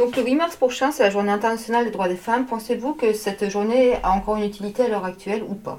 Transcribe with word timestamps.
Donc 0.00 0.16
le 0.16 0.22
8 0.22 0.34
mars 0.34 0.56
prochain, 0.56 0.92
c'est 0.92 1.02
la 1.02 1.10
journée 1.10 1.30
internationale 1.30 1.84
des 1.84 1.90
droits 1.90 2.08
des 2.08 2.16
femmes. 2.16 2.46
Pensez-vous 2.46 2.94
que 2.94 3.12
cette 3.12 3.50
journée 3.50 3.98
a 4.02 4.12
encore 4.12 4.36
une 4.36 4.44
utilité 4.44 4.84
à 4.84 4.88
l'heure 4.88 5.04
actuelle 5.04 5.42
ou 5.46 5.54
pas? 5.54 5.78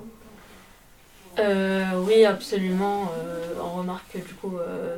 Euh, 1.40 1.84
oui, 2.06 2.24
absolument. 2.24 3.12
Euh, 3.18 3.56
on 3.64 3.80
remarque 3.80 4.12
que 4.14 4.20
du 4.20 4.36
coup, 4.36 4.60
euh, 4.60 4.96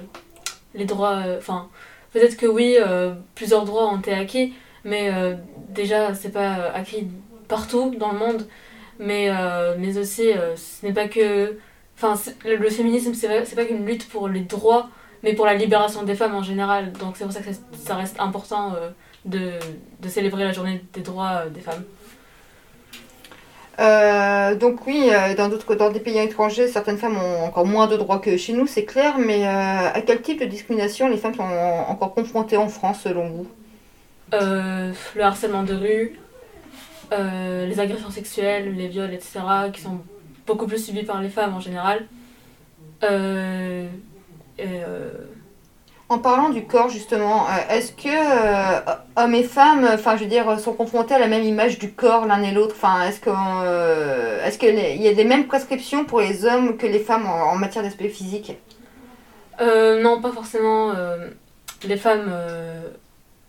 les 0.73 0.83
droits. 0.83 1.21
euh, 1.25 1.37
Enfin, 1.37 1.69
peut-être 2.11 2.35
que 2.35 2.45
oui, 2.45 2.75
euh, 2.77 3.13
plusieurs 3.33 3.63
droits 3.63 3.93
ont 3.93 3.99
été 3.99 4.11
acquis, 4.13 4.55
mais 4.83 5.09
euh, 5.13 5.35
déjà, 5.69 6.13
c'est 6.13 6.33
pas 6.33 6.57
euh, 6.57 6.71
acquis 6.73 7.07
partout 7.47 7.95
dans 7.97 8.11
le 8.11 8.19
monde. 8.19 8.45
Mais, 8.99 9.29
euh, 9.29 9.75
mais 9.79 9.97
aussi, 9.97 10.33
euh, 10.33 10.57
ce 10.57 10.85
n'est 10.85 10.91
pas 10.91 11.07
que. 11.07 11.57
Enfin, 11.95 12.15
le, 12.43 12.69
féminisme, 12.69 13.13
c'est 13.13 13.29
pas, 13.29 13.55
pas 13.55 13.65
qu'une 13.65 13.85
lutte 13.85 14.09
pour 14.09 14.27
les 14.27 14.41
droits, 14.41 14.89
mais 15.23 15.33
pour 15.33 15.45
la 15.45 15.53
libération 15.53 16.03
des 16.03 16.15
femmes 16.15 16.35
en 16.35 16.43
général. 16.43 16.91
Donc, 16.91 17.15
c'est 17.15 17.23
pour 17.23 17.31
ça 17.31 17.39
que 17.39 17.51
ça, 17.85 17.95
reste 17.95 18.19
important 18.19 18.73
euh, 18.75 18.89
de, 19.25 19.51
de 19.99 20.09
célébrer 20.09 20.43
la 20.43 20.51
journée 20.51 20.83
des 20.93 21.01
droits 21.01 21.43
euh, 21.45 21.49
des 21.49 21.61
femmes. 21.61 21.83
Euh, 23.79 24.55
donc 24.55 24.85
oui, 24.85 25.09
euh, 25.09 25.35
dans 25.35 25.49
d'autres, 25.49 25.73
dans 25.75 25.89
des 25.89 25.99
pays 25.99 26.19
étrangers, 26.19 26.67
certaines 26.67 26.97
femmes 26.97 27.17
ont 27.17 27.43
encore 27.43 27.65
moins 27.65 27.87
de 27.87 27.97
droits 27.97 28.19
que 28.19 28.37
chez 28.37 28.53
nous, 28.53 28.67
c'est 28.67 28.85
clair. 28.85 29.17
Mais 29.17 29.47
euh, 29.47 29.89
à 29.93 30.01
quel 30.01 30.21
type 30.21 30.39
de 30.39 30.45
discrimination 30.45 31.09
les 31.09 31.17
femmes 31.17 31.33
sont 31.35 31.43
encore 31.43 32.13
confrontées 32.13 32.57
en 32.57 32.67
France, 32.67 33.01
selon 33.01 33.29
vous? 33.29 33.47
Le 34.31 35.21
harcèlement 35.21 35.63
de 35.63 35.75
rue, 35.75 36.19
les 37.11 37.79
agressions 37.79 38.09
sexuelles, 38.09 38.75
les 38.75 38.87
viols, 38.87 39.13
etc., 39.13 39.39
qui 39.71 39.81
sont 39.81 39.99
beaucoup 40.47 40.65
plus 40.65 40.83
subis 40.83 41.03
par 41.03 41.21
les 41.21 41.29
femmes 41.29 41.53
en 41.53 41.59
général. 41.59 42.07
Et, 43.03 43.87
En 46.13 46.19
parlant 46.19 46.49
du 46.49 46.65
corps, 46.65 46.89
justement, 46.89 47.47
euh, 47.47 47.73
est-ce 47.75 47.91
que 47.91 48.07
euh, 48.07 48.79
hommes 49.15 49.33
et 49.33 49.41
femmes, 49.41 49.83
enfin, 49.91 50.15
je 50.15 50.23
veux 50.23 50.29
dire, 50.29 50.59
sont 50.59 50.73
confrontés 50.73 51.15
à 51.15 51.17
la 51.17 51.25
même 51.25 51.41
image 51.41 51.79
du 51.79 51.91
corps 51.91 52.27
l'un 52.27 52.43
et 52.43 52.51
l'autre? 52.51 52.75
Enfin, 52.77 53.01
est-ce 53.07 53.19
que, 53.19 53.31
euh, 53.33 54.45
est-ce 54.45 54.59
que 54.59 54.67
les- 54.67 54.93
il 54.93 55.01
y 55.01 55.07
a 55.07 55.13
des 55.15 55.23
mêmes 55.23 55.47
prescriptions 55.47 56.05
pour 56.05 56.21
les 56.21 56.45
hommes 56.45 56.77
que 56.77 56.85
les 56.85 56.99
femmes 56.99 57.25
en, 57.25 57.53
en 57.53 57.55
matière 57.55 57.83
d'aspect 57.83 58.09
physique? 58.09 58.55
Euh, 59.59 60.03
non, 60.03 60.21
pas 60.21 60.31
forcément. 60.31 60.91
les 61.83 61.97
femmes. 61.97 62.31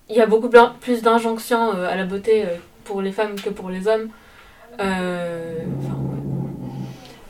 Il 0.08 0.16
y 0.16 0.22
a 0.22 0.26
beaucoup 0.26 0.48
plus 0.80 1.02
d'injonctions 1.02 1.70
à 1.70 1.94
la 1.96 2.04
beauté 2.06 2.44
pour 2.84 3.02
les 3.02 3.12
femmes 3.12 3.34
que 3.34 3.50
pour 3.50 3.68
les 3.68 3.86
hommes. 3.88 4.08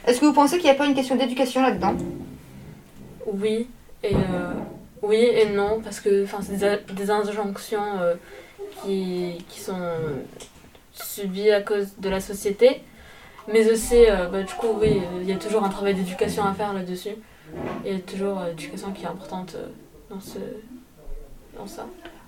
Est-ce 0.07 0.21
que 0.21 0.27
vous 0.27 0.33
pensez 0.33 0.59
qu'il 0.59 0.67
n'y 0.67 0.77
a 0.77 0.79
pas 0.79 0.87
une 0.87 0.95
question 0.95 1.17
d'éducation 1.17 1.61
là-dedans? 1.61 1.95
Oui 3.27 3.69
et 4.05 4.15
oui 5.07 5.23
et 5.23 5.47
non 5.47 5.81
parce 5.83 6.01
que 6.01 6.27
c'est 6.43 6.95
des, 6.95 7.11
injonctions 7.11 8.01
euh, 8.01 8.15
qui, 8.83 9.45
qui 9.49 9.61
sont 9.61 9.81
subies 10.93 11.51
à 11.51 11.63
cause 11.63 11.97
de 11.99 12.09
la 12.09 12.21
société. 12.21 12.83
Mais 13.53 13.71
aussi 13.71 14.07
euh, 14.09 14.29
bah, 14.29 14.43
du 14.43 14.55
coup 14.55 14.77
oui 14.81 15.01
il 15.21 15.29
y 15.29 15.33
a 15.33 15.37
toujours 15.37 15.65
un 15.65 15.69
travail 15.69 15.95
d'éducation 15.95 16.45
à 16.45 16.55
faire 16.55 16.73
là-dessus. 16.73 17.17
Il 17.85 17.93
y 17.93 17.97
a 17.97 18.01
toujours 18.01 18.41
euh, 18.41 18.49
l'éducation 18.49 18.93
qui 18.93 19.05
est 19.05 19.09
importante 19.09 19.57
dans 20.11 20.21
ce 20.21 20.39
dans 21.57 21.67
ça. 21.67 21.87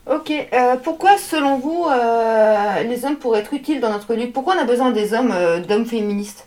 Ok, 0.08 0.30
euh, 0.30 0.76
pourquoi 0.84 1.18
selon 1.18 1.58
vous 1.58 1.84
euh, 1.90 2.82
les 2.84 3.04
hommes 3.04 3.16
pourraient 3.16 3.40
être 3.40 3.52
utiles 3.52 3.80
dans 3.80 3.90
notre 3.90 4.14
lutte? 4.14 4.32
Pourquoi 4.32 4.54
on 4.54 4.60
a 4.60 4.64
besoin 4.64 4.92
des 4.92 5.12
hommes, 5.14 5.32
euh, 5.32 5.58
d'hommes 5.58 5.84
féministes? 5.84 6.46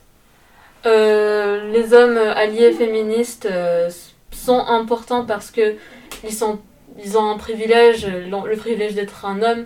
Les 0.86 1.94
hommes 1.94 2.18
alliés 2.18 2.72
féministes 2.72 3.50
sont 4.32 4.60
importants 4.60 5.26
parce 5.26 5.52
que 5.52 5.76
ils 6.24 6.34
sont 6.34 6.60
ils 7.04 7.18
ont 7.18 7.30
un 7.30 7.38
privilège 7.38 8.06
le 8.08 8.56
privilège 8.56 8.96
d'être 8.96 9.26
un 9.26 9.42
homme 9.42 9.66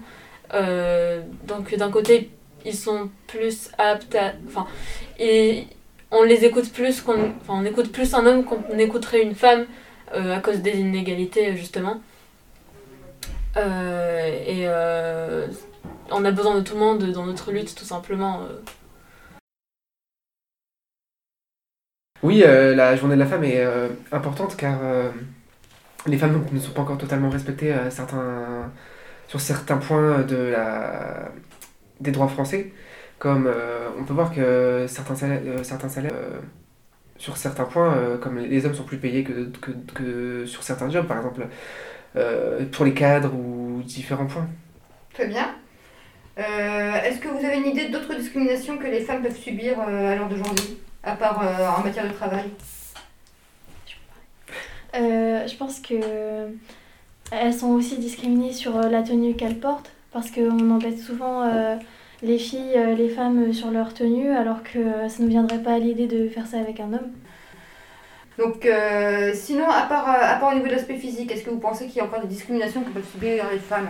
Euh, 0.54 1.22
donc 1.48 1.74
d'un 1.76 1.90
côté 1.90 2.30
ils 2.64 2.76
sont 2.76 3.10
plus 3.28 3.72
aptes 3.80 4.14
à 4.16 4.34
enfin 4.48 4.68
et 5.18 5.66
on 6.12 6.22
les 6.22 6.46
écoute 6.46 6.72
plus 6.72 7.02
qu'on 7.02 7.32
enfin 7.42 7.56
on 7.62 7.66
écoute 7.66 7.92
plus 7.92 8.14
un 8.14 8.26
homme 8.28 8.44
qu'on 8.46 8.78
écouterait 8.78 9.24
une 9.24 9.34
femme 9.34 9.66
euh, 10.14 10.36
à 10.38 10.40
cause 10.42 10.60
des 10.62 10.78
inégalités 10.80 11.56
justement. 11.58 12.02
Euh, 13.58 14.28
et 14.48 14.68
on 16.12 16.26
a 16.26 16.32
besoin 16.32 16.56
de 16.56 16.62
tout 16.62 16.76
le 16.76 16.80
monde 16.80 17.04
dans 17.12 17.26
notre 17.26 17.52
lutte 17.52 17.74
tout 17.76 17.86
simplement 17.86 18.42
euh. 18.44 18.62
Oui, 22.24 22.42
euh, 22.46 22.74
la 22.74 22.96
journée 22.96 23.16
de 23.16 23.20
la 23.20 23.26
femme 23.26 23.44
est 23.44 23.60
euh, 23.60 23.90
importante 24.14 24.56
car 24.56 24.80
euh, 24.82 25.10
les 26.08 26.18
femmes 26.18 26.46
ne 26.54 26.60
sont 26.60 26.72
pas 26.72 26.82
encore 26.82 26.98
totalement 26.98 27.30
respectées 27.30 27.76
sur 29.28 29.42
certains 29.42 29.78
points 29.78 30.22
de 30.22 30.54
des 32.00 32.12
droits 32.12 32.28
français. 32.30 32.72
Comme 33.20 33.50
on 33.98 34.04
peut 34.04 34.14
voir 34.14 34.34
que 34.34 34.86
certains 34.88 35.16
salaires, 35.16 36.14
sur 37.18 37.38
certains 37.38 37.64
points, 37.66 38.18
comme 38.22 38.38
les 38.38 38.66
hommes 38.66 38.74
sont 38.74 38.84
plus 38.84 38.98
payés 38.98 39.24
que, 39.24 39.50
que, 39.62 39.72
que 39.94 40.46
sur 40.46 40.64
certains 40.64 40.90
jobs, 40.90 41.08
par 41.08 41.18
exemple 41.18 41.48
pour 42.72 42.86
les 42.86 42.94
cadres 42.94 43.34
ou 43.34 43.82
différents 43.84 44.28
points. 44.28 44.48
Très 45.14 45.28
bien. 45.28 45.56
Est-ce 46.36 47.20
que 47.20 47.30
vous 47.30 47.46
avez 47.46 47.58
une 47.58 47.68
idée 47.68 47.90
d'autres 47.90 48.16
discriminations 48.16 48.78
que 48.78 48.88
les 48.88 49.02
femmes 49.02 49.22
peuvent 49.22 49.38
subir 49.38 49.80
à 49.80 50.16
l'heure 50.16 50.28
d'aujourd'hui, 50.28 50.78
à 51.04 51.16
part 51.16 51.42
euh, 51.44 51.68
en 51.68 51.84
matière 51.84 52.08
de 52.08 52.14
travail 52.14 52.50
Euh, 54.96 55.48
je 55.48 55.56
pense 55.56 55.80
que 55.80 55.96
elles 57.32 57.54
sont 57.54 57.70
aussi 57.72 57.98
discriminées 57.98 58.54
sur 58.54 58.78
euh, 58.78 58.90
la 58.90 59.02
tenue 59.02 59.36
qu'elles 59.36 59.60
portent 59.60 59.92
parce 60.12 60.30
qu'on 60.30 60.70
embête 60.70 61.00
souvent 61.00 61.42
euh, 61.42 61.76
les 62.22 62.38
filles, 62.38 62.78
les 62.96 63.10
femmes 63.10 63.52
sur 63.52 63.72
leur 63.72 63.94
tenue 63.94 64.30
alors 64.30 64.62
que 64.62 65.10
ça 65.10 65.24
ne 65.24 65.28
viendrait 65.28 65.64
pas 65.64 65.74
à 65.74 65.80
l'idée 65.80 66.08
de 66.08 66.30
faire 66.30 66.46
ça 66.46 66.60
avec 66.60 66.80
un 66.80 66.94
homme. 66.94 67.12
Donc, 68.38 68.68
sinon, 69.34 69.70
à 69.70 69.82
part, 69.84 70.10
à 70.10 70.36
part 70.36 70.52
au 70.52 70.56
niveau 70.56 70.68
de 70.68 70.72
l'aspect 70.72 70.96
physique, 70.96 71.32
est-ce 71.32 71.44
que 71.44 71.50
vous 71.50 71.60
pensez 71.60 71.88
qu'il 71.88 71.98
y 71.98 72.00
a 72.00 72.06
encore 72.06 72.22
des 72.22 72.28
discriminations 72.28 72.82
que 72.82 72.92
peuvent 72.92 73.12
subir 73.12 73.44
les 73.52 73.60
femmes? 73.60 73.90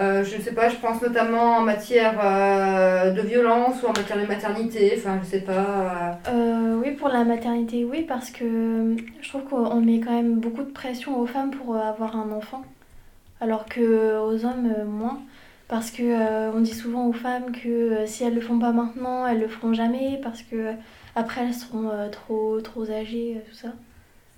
Euh, 0.00 0.24
Je 0.24 0.36
ne 0.36 0.40
sais 0.42 0.52
pas, 0.54 0.68
je 0.70 0.76
pense 0.76 1.02
notamment 1.02 1.58
en 1.58 1.60
matière 1.62 2.18
euh, 2.24 3.10
de 3.10 3.20
violence 3.20 3.82
ou 3.82 3.86
en 3.86 3.92
matière 3.92 4.18
de 4.18 4.26
maternité, 4.26 4.94
enfin, 4.96 5.18
je 5.22 5.28
sais 5.28 5.40
pas. 5.42 6.18
euh, 6.28 6.80
oui, 6.82 6.92
pour 6.92 7.08
la 7.08 7.24
maternité, 7.24 7.84
oui, 7.84 8.02
parce 8.08 8.30
que 8.30 8.96
je 9.20 9.28
trouve 9.28 9.44
qu'on 9.44 9.80
met 9.80 10.00
quand 10.00 10.12
même 10.12 10.36
beaucoup 10.40 10.62
de 10.62 10.70
pression 10.70 11.18
aux 11.20 11.26
femmes 11.26 11.50
pour 11.50 11.76
avoir 11.76 12.16
un 12.16 12.30
enfant, 12.32 12.62
alors 13.40 13.66
que 13.66 13.80
euh, 13.80 14.22
aux 14.22 14.44
hommes, 14.46 14.72
moins. 14.86 15.20
Parce 15.68 15.90
que 15.92 16.02
on 16.56 16.60
dit 16.60 16.74
souvent 16.74 17.06
aux 17.06 17.12
femmes 17.12 17.52
que 17.52 18.04
si 18.06 18.24
elles 18.24 18.34
le 18.34 18.40
font 18.40 18.58
pas 18.58 18.72
maintenant, 18.72 19.24
elles 19.26 19.38
le 19.40 19.46
feront 19.48 19.72
jamais, 19.72 20.18
parce 20.22 20.42
que 20.42 20.72
après 21.14 21.42
elles 21.42 21.54
seront 21.54 21.90
trop, 22.10 22.60
trop 22.60 22.90
âgées, 22.90 23.40
tout 23.48 23.54
ça. 23.54 23.68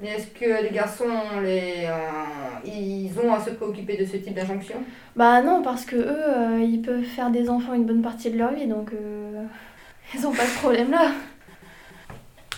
Mais 0.02 0.08
est-ce 0.08 0.26
que 0.28 0.62
les 0.64 0.70
garçons, 0.70 1.40
les, 1.42 1.86
euh, 1.86 2.60
ils 2.66 3.18
ont 3.20 3.32
à 3.32 3.40
se 3.40 3.50
préoccuper 3.50 3.96
de 3.96 4.04
ce 4.04 4.18
type 4.18 4.34
d'injonction? 4.34 4.84
Bah 5.16 5.42
non, 5.42 5.62
parce 5.62 5.84
que 5.84 5.96
eux, 5.96 6.16
euh, 6.36 6.60
ils 6.62 6.80
peuvent 6.82 7.04
faire 7.04 7.30
des 7.30 7.50
enfants 7.50 7.74
une 7.74 7.84
bonne 7.86 8.02
partie 8.02 8.30
de 8.30 8.38
leur 8.38 8.52
vie, 8.54 8.66
donc 8.66 8.92
euh, 8.94 9.44
ils 10.14 10.26
ont 10.26 10.32
pas 10.34 10.46
de 10.46 10.52
problème 10.52 10.91
là. 10.91 11.12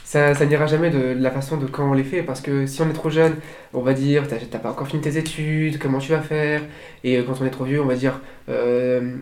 Ça, 0.05 0.35
ça 0.35 0.45
n'ira 0.47 0.67
jamais 0.67 0.91
de, 0.91 1.15
de 1.15 1.23
la 1.23 1.31
façon 1.31 1.57
de 1.57 1.67
quand 1.67 1.91
on 1.91 1.95
les 1.95 2.05
fait, 2.05 2.23
parce 2.23 2.41
que 2.43 2.67
si 2.67 2.83
on 2.83 2.91
est 2.91 2.93
trop 2.93 3.09
jeune, 3.11 3.37
on 3.73 3.81
va 3.81 3.95
dire 3.95 4.29
t'as 4.29 4.37
t'as 4.39 4.59
pas 4.59 4.71
encore 4.71 4.87
fini 4.87 5.01
tes 5.03 5.17
études, 5.17 5.79
comment 5.79 5.99
tu 5.99 6.11
vas 6.13 6.21
faire? 6.21 6.63
Et 7.05 7.23
quand 7.25 7.41
on 7.41 7.47
est 7.47 7.51
trop 7.51 7.65
vieux, 7.65 7.81
on 7.83 7.87
va 7.87 7.95
dire 7.97 8.21
euh, 8.51 9.17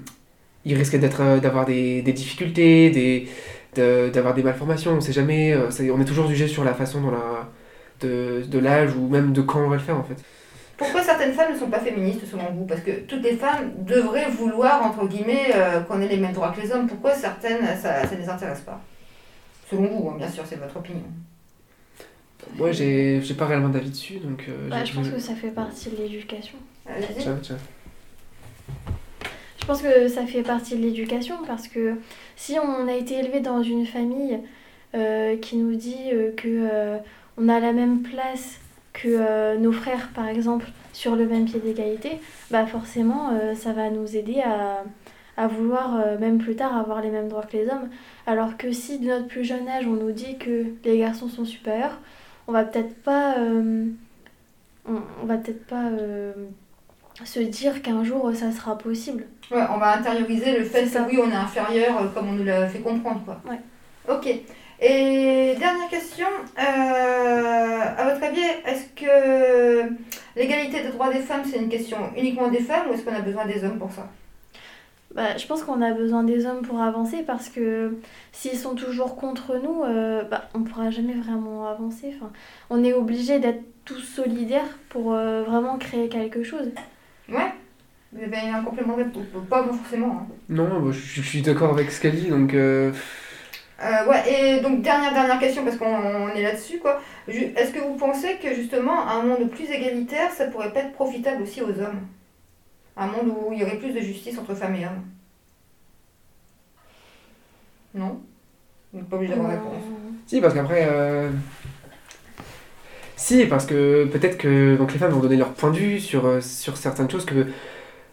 il 0.66 0.76
risque 0.76 0.96
d'être, 0.98 1.40
d'avoir 1.40 1.66
des, 1.66 2.02
des 2.02 2.14
difficultés, 2.14 2.90
des, 2.90 3.28
de- 3.76 4.10
d'avoir 4.10 4.34
des 4.34 4.42
malformations, 4.44 4.92
on 4.94 5.02
sait 5.02 5.12
jamais, 5.14 5.56
on 5.56 6.00
est 6.02 6.06
toujours 6.06 6.28
jugé 6.28 6.48
sur 6.48 6.64
la 6.64 6.74
façon 6.74 7.02
dont 7.02 7.12
la, 7.12 7.50
de, 8.02 8.42
de 8.46 8.58
l'âge 8.58 8.94
ou 8.94 9.08
même 9.08 9.32
de 9.32 9.40
quand 9.40 9.64
on 9.64 9.68
va 9.68 9.76
le 9.76 9.82
faire 9.82 9.96
en 9.96 10.04
fait. 10.04 10.16
Pourquoi 10.76 11.02
certaines 11.02 11.32
femmes 11.32 11.52
ne 11.52 11.58
sont 11.58 11.68
pas 11.68 11.78
féministes 11.78 12.26
selon 12.28 12.50
vous? 12.52 12.64
Parce 12.64 12.80
que 12.80 12.90
toutes 13.06 13.22
les 13.22 13.36
femmes 13.36 13.72
devraient 13.78 14.30
vouloir, 14.30 14.84
entre 14.84 15.06
guillemets, 15.06 15.52
euh, 15.54 15.80
qu'on 15.80 16.00
ait 16.00 16.08
les 16.08 16.16
mêmes 16.16 16.32
droits 16.32 16.50
que 16.50 16.60
les 16.60 16.72
hommes. 16.72 16.88
Pourquoi 16.88 17.14
certaines, 17.14 17.64
ça 17.80 18.02
ne 18.04 18.16
les 18.20 18.28
intéresse 18.28 18.62
pas? 18.62 18.80
Selon 19.70 19.86
vous, 19.86 20.08
hein, 20.08 20.14
bien 20.18 20.28
sûr, 20.28 20.44
c'est 20.46 20.56
votre 20.56 20.76
opinion. 20.76 21.04
Moi 22.56 22.72
j'ai 22.72 23.20
j'ai 23.22 23.34
pas 23.34 23.46
réellement 23.46 23.68
d'avis 23.68 23.90
dessus, 23.90 24.18
donc 24.18 24.44
euh, 24.48 24.68
Bah, 24.68 24.84
je 24.84 24.92
pense 24.92 25.08
que 25.08 25.18
ça 25.18 25.34
fait 25.34 25.50
partie 25.50 25.90
de 25.90 25.96
l'éducation. 25.96 26.58
Allez-y. 26.88 27.22
Tiens, 27.22 27.38
tiens. 27.40 27.58
Je 29.60 29.64
pense 29.64 29.80
que 29.80 30.08
ça 30.08 30.26
fait 30.26 30.42
partie 30.42 30.76
de 30.76 30.82
l'éducation 30.82 31.36
parce 31.46 31.68
que 31.68 31.94
si 32.34 32.56
on 32.58 32.88
a 32.88 32.94
été 32.94 33.14
élevé 33.14 33.38
dans 33.38 33.62
une 33.62 33.86
famille 33.86 34.40
euh, 34.96 35.36
qui 35.36 35.56
nous 35.56 35.76
dit 35.76 36.10
euh, 36.12 36.32
que 36.36 36.48
euh, 36.48 36.98
on 37.38 37.48
a 37.48 37.60
la 37.60 37.72
même 37.72 38.02
place 38.02 38.58
que 38.92 39.08
euh, 39.08 39.56
nos 39.56 39.72
frères 39.72 40.08
par 40.14 40.28
exemple 40.28 40.66
sur 40.92 41.16
le 41.16 41.26
même 41.26 41.46
pied 41.46 41.60
d'égalité, 41.60 42.20
bah 42.50 42.66
forcément 42.66 43.30
euh, 43.32 43.54
ça 43.54 43.72
va 43.72 43.88
nous 43.90 44.16
aider 44.16 44.40
à, 44.40 44.84
à 45.36 45.46
vouloir 45.46 45.96
euh, 45.96 46.18
même 46.18 46.38
plus 46.38 46.56
tard 46.56 46.76
avoir 46.76 47.00
les 47.00 47.10
mêmes 47.10 47.28
droits 47.28 47.44
que 47.44 47.56
les 47.56 47.68
hommes. 47.68 47.88
Alors 48.26 48.56
que 48.56 48.70
si 48.72 48.98
de 48.98 49.06
notre 49.06 49.28
plus 49.28 49.44
jeune 49.44 49.66
âge 49.68 49.86
on 49.86 49.92
nous 49.94 50.12
dit 50.12 50.36
que 50.38 50.66
les 50.84 50.98
garçons 50.98 51.28
sont 51.28 51.46
supérieurs, 51.46 51.98
on 52.46 52.52
va 52.52 52.64
peut-être 52.64 52.94
pas 53.02 53.36
on, 53.38 54.96
on 55.22 55.26
va 55.26 55.36
peut-être 55.38 55.66
pas 55.66 55.88
se 57.24 57.40
dire 57.40 57.82
qu'un 57.82 58.04
jour 58.04 58.30
ça 58.34 58.52
sera 58.52 58.76
possible. 58.76 59.24
Ouais, 59.50 59.64
on 59.74 59.78
va 59.78 59.96
intérioriser 59.96 60.58
le 60.58 60.64
fait 60.64 60.84
que 60.84 61.10
oui, 61.10 61.18
on 61.22 61.30
est 61.30 61.34
inférieur 61.34 62.12
comme 62.14 62.28
on 62.28 62.32
nous 62.32 62.44
l'a 62.44 62.66
fait 62.66 62.80
comprendre. 62.80 63.22
Quoi. 63.24 63.40
Ouais. 63.48 63.60
Ok. 64.08 64.28
Et 64.84 65.54
dernière 65.60 65.88
question, 65.88 66.26
euh, 66.58 67.80
à 67.96 68.10
votre 68.12 68.24
avis, 68.24 68.40
est-ce 68.66 68.86
que 68.96 69.92
l'égalité 70.34 70.82
des 70.82 70.88
droits 70.88 71.12
des 71.12 71.20
femmes, 71.20 71.42
c'est 71.44 71.58
une 71.58 71.68
question 71.68 71.98
uniquement 72.16 72.48
des 72.48 72.58
femmes 72.58 72.88
ou 72.90 72.94
est-ce 72.94 73.04
qu'on 73.04 73.14
a 73.14 73.20
besoin 73.20 73.46
des 73.46 73.62
hommes 73.64 73.78
pour 73.78 73.92
ça? 73.92 74.10
Bah, 75.14 75.36
je 75.36 75.46
pense 75.46 75.62
qu'on 75.62 75.82
a 75.82 75.92
besoin 75.92 76.24
des 76.24 76.46
hommes 76.46 76.62
pour 76.62 76.80
avancer 76.80 77.18
parce 77.24 77.48
que 77.48 77.96
s'ils 78.32 78.58
sont 78.58 78.74
toujours 78.74 79.14
contre 79.14 79.60
nous, 79.62 79.84
euh, 79.84 80.24
bah, 80.24 80.48
on 80.54 80.60
ne 80.60 80.64
pourra 80.64 80.90
jamais 80.90 81.14
vraiment 81.14 81.68
avancer. 81.68 82.12
Enfin, 82.16 82.32
on 82.70 82.82
est 82.82 82.92
obligé 82.94 83.38
d'être 83.38 83.62
tous 83.84 84.00
solidaires 84.00 84.78
pour 84.88 85.12
euh, 85.12 85.44
vraiment 85.44 85.76
créer 85.78 86.08
quelque 86.08 86.42
chose. 86.42 86.70
Ouais 87.28 87.52
Eh 88.20 88.26
ben, 88.26 88.40
il 88.42 88.48
y 88.48 88.52
a 88.52 88.56
un 88.56 88.64
complément 88.64 88.96
de 88.96 89.04
pas 89.48 89.62
forcément. 89.62 90.22
hein. 90.22 90.26
Non, 90.48 90.80
moi, 90.80 90.90
je, 90.92 90.98
je 90.98 91.20
suis 91.22 91.42
d'accord 91.42 91.70
avec 91.70 91.92
ce 91.92 92.00
qu'elle 92.00 92.16
dit, 92.16 92.28
donc... 92.28 92.54
euh, 92.54 92.90
Euh, 93.80 94.06
ouais, 94.08 94.22
et 94.32 94.60
donc 94.60 94.82
dernière 94.82 95.12
dernière 95.12 95.38
question 95.40 95.64
parce 95.64 95.76
qu'on 95.76 95.86
on 95.86 96.28
est 96.34 96.42
là-dessus 96.42 96.78
quoi. 96.78 97.00
Est-ce 97.28 97.72
que 97.72 97.80
vous 97.80 97.94
pensez 97.94 98.36
que 98.42 98.54
justement 98.54 99.08
un 99.08 99.22
monde 99.22 99.50
plus 99.50 99.68
égalitaire, 99.70 100.30
ça 100.30 100.46
pourrait 100.46 100.72
pas 100.72 100.80
être 100.80 100.92
profitable 100.92 101.42
aussi 101.42 101.62
aux 101.62 101.70
hommes? 101.70 102.00
Un 102.96 103.06
monde 103.06 103.28
où 103.28 103.52
il 103.52 103.58
y 103.60 103.62
aurait 103.64 103.78
plus 103.78 103.92
de 103.92 104.00
justice 104.00 104.38
entre 104.38 104.54
femmes 104.54 104.74
et 104.76 104.84
hommes? 104.86 105.02
Non? 107.94 108.20
Vous 108.92 108.98
n'êtes 109.00 109.08
pas 109.08 109.16
obligé 109.16 109.32
d'avoir 109.34 109.50
réponse. 109.52 109.82
Si, 110.26 110.40
parce 110.40 110.54
qu'après... 110.54 110.86
euh, 110.88 111.30
Si, 113.16 113.46
parce 113.46 113.66
que 113.66 114.04
peut-être 114.06 114.36
que 114.38 114.76
donc, 114.76 114.92
les 114.92 114.98
femmes 114.98 115.12
vont 115.12 115.20
donner 115.20 115.36
leur 115.36 115.52
point 115.52 115.70
de 115.70 115.76
vue 115.78 116.00
sur, 116.00 116.26
euh, 116.26 116.40
sur 116.40 116.76
certaines 116.76 117.10
choses 117.10 117.24
que 117.24 117.44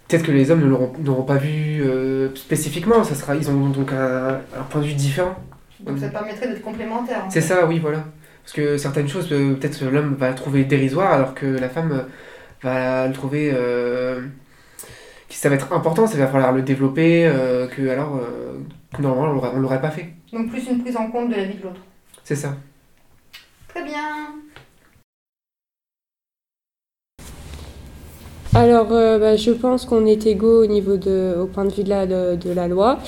peut-être 0.07 0.23
que 0.23 0.31
les 0.31 0.51
hommes 0.51 0.61
ne 0.61 0.67
l'auront- 0.67 0.93
n'auront 0.99 1.23
pas 1.23 1.37
vu 1.37 1.81
euh, 1.83 2.33
spécifiquement. 2.35 3.03
Ça 3.03 3.15
sera, 3.15 3.35
ils 3.35 3.49
ont 3.49 3.69
donc 3.69 3.91
un, 3.91 4.41
un 4.57 4.63
point 4.69 4.81
de 4.81 4.87
vue 4.87 4.93
différent. 4.93 5.35
Donc 5.85 5.97
ça 5.99 6.09
permettrait 6.09 6.47
d'être 6.47 6.61
complémentaire. 6.61 7.25
en 7.25 7.29
C'est 7.29 7.41
ça, 7.41 7.65
oui, 7.65 7.79
voilà. 7.79 8.03
Parce 8.43 8.53
que 8.53 8.77
certaines 8.77 9.07
choses, 9.07 9.31
euh, 9.31 9.53
peut-être 9.55 9.79
que 9.79 9.85
l'homme 9.85 10.15
va 10.15 10.33
trouver 10.33 10.63
dérisoire, 10.65 11.13
alors 11.13 11.33
que 11.33 11.45
la 11.45 11.69
femme 11.69 11.91
euh, 11.91 12.03
va 12.63 13.07
le 13.07 13.13
trouver. 13.13 13.51
euh, 13.53 14.21
que 15.29 15.35
ça 15.35 15.47
va 15.49 15.55
être 15.55 15.71
important, 15.73 16.07
ça 16.07 16.17
va 16.17 16.27
falloir 16.27 16.51
le 16.51 16.63
développer, 16.63 17.25
euh, 17.27 17.67
que 17.67 17.87
alors. 17.89 18.15
euh, 18.17 18.57
normalement, 18.99 19.29
on 19.29 19.33
l'aurait- 19.35 19.51
on 19.53 19.59
l'aurait 19.59 19.81
pas 19.81 19.91
fait. 19.91 20.09
Donc 20.33 20.49
plus 20.49 20.67
une 20.67 20.81
prise 20.81 20.97
en 20.97 21.09
compte 21.11 21.29
de 21.29 21.35
la 21.35 21.43
vie 21.43 21.53
de 21.57 21.63
l'autre. 21.63 21.81
C'est 22.23 22.35
ça. 22.35 22.55
Très 23.67 23.83
bien. 23.83 24.33
Alors, 28.55 28.91
euh, 28.91 29.19
bah, 29.19 29.35
je 29.35 29.51
pense 29.51 29.85
qu'on 29.85 30.05
est 30.07 30.25
égaux 30.25 30.63
au 30.63 30.65
niveau 30.65 30.97
de, 30.97 31.35
au 31.39 31.45
point 31.45 31.65
de 31.65 31.71
vue 31.71 31.83
de 31.83 31.89
la, 31.89 32.07
de, 32.07 32.35
de 32.35 32.51
la 32.51 32.67
loi. 32.67 32.99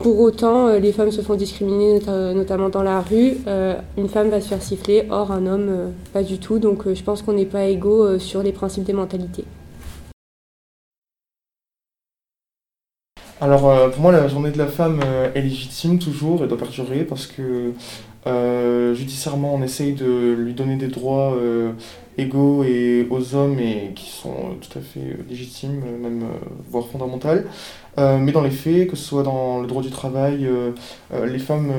Pour 0.00 0.18
autant, 0.20 0.68
euh, 0.68 0.78
les 0.78 0.92
femmes 0.92 1.10
se 1.10 1.20
font 1.20 1.34
discriminer, 1.34 1.98
nota- 1.98 2.32
notamment 2.32 2.70
dans 2.70 2.82
la 2.82 3.02
rue. 3.02 3.34
Euh, 3.46 3.74
une 3.98 4.08
femme 4.08 4.30
va 4.30 4.40
se 4.40 4.48
faire 4.48 4.62
siffler, 4.62 5.04
or 5.10 5.30
un 5.30 5.46
homme, 5.46 5.66
euh, 5.68 5.88
pas 6.14 6.22
du 6.22 6.38
tout. 6.38 6.58
Donc, 6.58 6.90
je 6.92 7.02
pense 7.02 7.20
qu'on 7.20 7.34
n'est 7.34 7.44
pas 7.44 7.64
égaux 7.66 8.18
sur 8.18 8.42
les 8.42 8.52
principes 8.52 8.84
des 8.84 8.94
mentalités. 8.94 9.44
Alors 13.42 13.90
pour 13.92 14.02
moi 14.02 14.12
la 14.12 14.28
journée 14.28 14.50
de 14.50 14.58
la 14.58 14.66
femme 14.66 15.00
est 15.34 15.40
légitime 15.40 15.98
toujours 15.98 16.44
et 16.44 16.46
doit 16.46 16.58
perdurer 16.58 17.04
parce 17.04 17.26
que 17.26 17.72
judiciairement 18.94 19.54
on 19.54 19.62
essaye 19.62 19.94
de 19.94 20.34
lui 20.34 20.52
donner 20.52 20.76
des 20.76 20.88
droits 20.88 21.34
égaux 22.18 22.64
et 22.64 23.06
aux 23.08 23.34
hommes 23.34 23.58
et 23.58 23.92
qui 23.96 24.10
sont 24.10 24.56
tout 24.60 24.78
à 24.78 24.82
fait 24.82 25.16
légitimes, 25.26 25.80
même 26.02 26.22
voire 26.70 26.86
fondamentales. 26.88 27.46
Euh, 27.98 28.18
mais 28.18 28.32
dans 28.32 28.42
les 28.42 28.50
faits, 28.50 28.88
que 28.88 28.96
ce 28.96 29.04
soit 29.04 29.22
dans 29.22 29.60
le 29.60 29.66
droit 29.66 29.82
du 29.82 29.90
travail, 29.90 30.46
euh, 30.46 30.70
euh, 31.12 31.26
les 31.26 31.38
femmes 31.38 31.72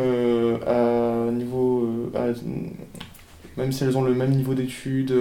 à 0.67 1.31
niveau, 1.31 1.89
même 3.57 3.71
si 3.71 3.83
elles 3.83 3.97
ont 3.97 4.03
le 4.03 4.13
même 4.13 4.31
niveau 4.31 4.53
d'études, 4.53 5.13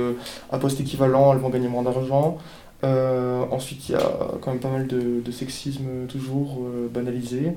à 0.50 0.58
poste 0.58 0.80
équivalent, 0.80 1.32
elles 1.32 1.40
vont 1.40 1.50
gagner 1.50 1.68
moins 1.68 1.82
d'argent. 1.82 2.38
Ensuite, 2.82 3.88
il 3.88 3.92
y 3.92 3.94
a 3.96 4.10
quand 4.40 4.50
même 4.50 4.60
pas 4.60 4.70
mal 4.70 4.86
de, 4.86 5.30
sexisme 5.30 6.06
toujours 6.08 6.60
banalisé. 6.92 7.52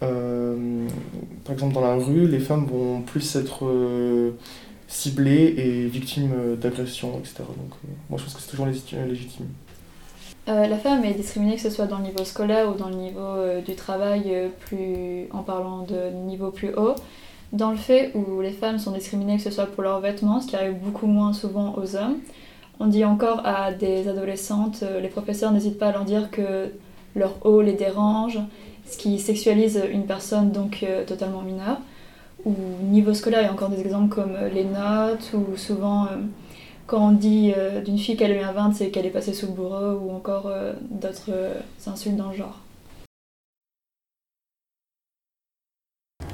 Par 0.00 1.52
exemple, 1.52 1.74
dans 1.74 1.80
la 1.80 1.94
rue, 1.96 2.26
les 2.28 2.40
femmes 2.40 2.66
vont 2.66 3.02
plus 3.02 3.36
être 3.36 3.66
ciblées 4.86 5.54
et 5.58 5.86
victimes 5.86 6.56
d'agressions, 6.60 7.18
etc. 7.18 7.36
Donc, 7.38 7.72
moi, 8.08 8.18
je 8.18 8.24
pense 8.24 8.34
que 8.34 8.40
c'est 8.40 8.50
toujours 8.50 8.66
légiti- 8.66 8.96
légitime. 9.06 9.46
Euh, 10.48 10.66
la 10.66 10.78
femme 10.78 11.04
est 11.04 11.12
discriminée 11.12 11.56
que 11.56 11.60
ce 11.60 11.68
soit 11.68 11.86
dans 11.86 11.98
le 11.98 12.04
niveau 12.04 12.24
scolaire 12.24 12.70
ou 12.70 12.74
dans 12.74 12.88
le 12.88 12.94
niveau 12.94 13.20
euh, 13.20 13.60
du 13.60 13.74
travail, 13.74 14.22
euh, 14.28 14.48
plus, 14.60 15.28
en 15.32 15.42
parlant 15.42 15.82
de 15.82 16.10
niveau 16.26 16.50
plus 16.50 16.74
haut. 16.74 16.94
Dans 17.52 17.70
le 17.70 17.76
fait 17.76 18.12
où 18.14 18.40
les 18.40 18.52
femmes 18.52 18.78
sont 18.78 18.92
discriminées 18.92 19.36
que 19.36 19.42
ce 19.42 19.50
soit 19.50 19.66
pour 19.66 19.82
leurs 19.82 20.00
vêtements, 20.00 20.40
ce 20.40 20.46
qui 20.46 20.56
arrive 20.56 20.78
beaucoup 20.78 21.06
moins 21.06 21.34
souvent 21.34 21.74
aux 21.76 21.96
hommes, 21.96 22.16
on 22.80 22.86
dit 22.86 23.04
encore 23.04 23.42
à 23.44 23.72
des 23.72 24.08
adolescentes, 24.08 24.84
les 25.02 25.08
professeurs 25.08 25.50
n'hésitent 25.52 25.78
pas 25.78 25.88
à 25.88 25.92
leur 25.92 26.04
dire 26.04 26.30
que 26.30 26.72
leur 27.16 27.34
haut 27.44 27.60
les 27.60 27.72
dérange, 27.72 28.38
ce 28.88 28.96
qui 28.96 29.18
sexualise 29.18 29.82
une 29.90 30.04
personne 30.04 30.52
donc 30.52 30.84
totalement 31.06 31.42
mineure. 31.42 31.78
Ou 32.44 32.54
niveau 32.82 33.14
scolaire, 33.14 33.40
il 33.40 33.46
y 33.46 33.48
a 33.48 33.52
encore 33.52 33.70
des 33.70 33.80
exemples 33.80 34.14
comme 34.14 34.36
les 34.52 34.64
notes, 34.64 35.32
ou 35.34 35.56
souvent 35.56 36.06
quand 36.88 37.10
on 37.10 37.12
dit 37.12 37.52
euh, 37.56 37.82
d'une 37.82 37.98
fille 37.98 38.16
qu'elle 38.16 38.32
a 38.32 38.36
eu 38.36 38.42
un 38.42 38.52
20, 38.52 38.72
c'est 38.72 38.88
qu'elle 38.88 39.06
est 39.06 39.10
passée 39.10 39.34
sous 39.34 39.46
le 39.46 39.52
bourreau, 39.52 40.00
ou 40.00 40.10
encore 40.10 40.46
euh, 40.46 40.72
d'autres 40.90 41.30
euh, 41.30 41.54
insultes 41.86 42.16
dans 42.16 42.30
le 42.30 42.36
genre. 42.36 42.58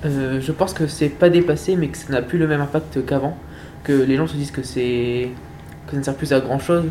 Euh, 0.05 0.41
je 0.41 0.53
pense 0.53 0.73
que 0.73 0.87
c'est 0.87 1.09
pas 1.09 1.29
dépassé, 1.29 1.77
mais 1.77 1.89
que 1.89 1.99
ça 1.99 2.13
n'a 2.13 2.23
plus 2.23 2.39
le 2.39 2.47
même 2.47 2.61
impact 2.61 3.05
qu'avant. 3.05 3.37
Que 3.83 3.93
les 3.93 4.17
gens 4.17 4.29
se 4.29 4.37
disent 4.37 4.53
que 4.53 4.63
c'est 4.63 5.29
que 5.87 5.93
ça 5.93 5.99
ne 5.99 6.03
sert 6.03 6.15
plus 6.15 6.33
à 6.33 6.41
grand 6.41 6.61
chose, 6.61 6.85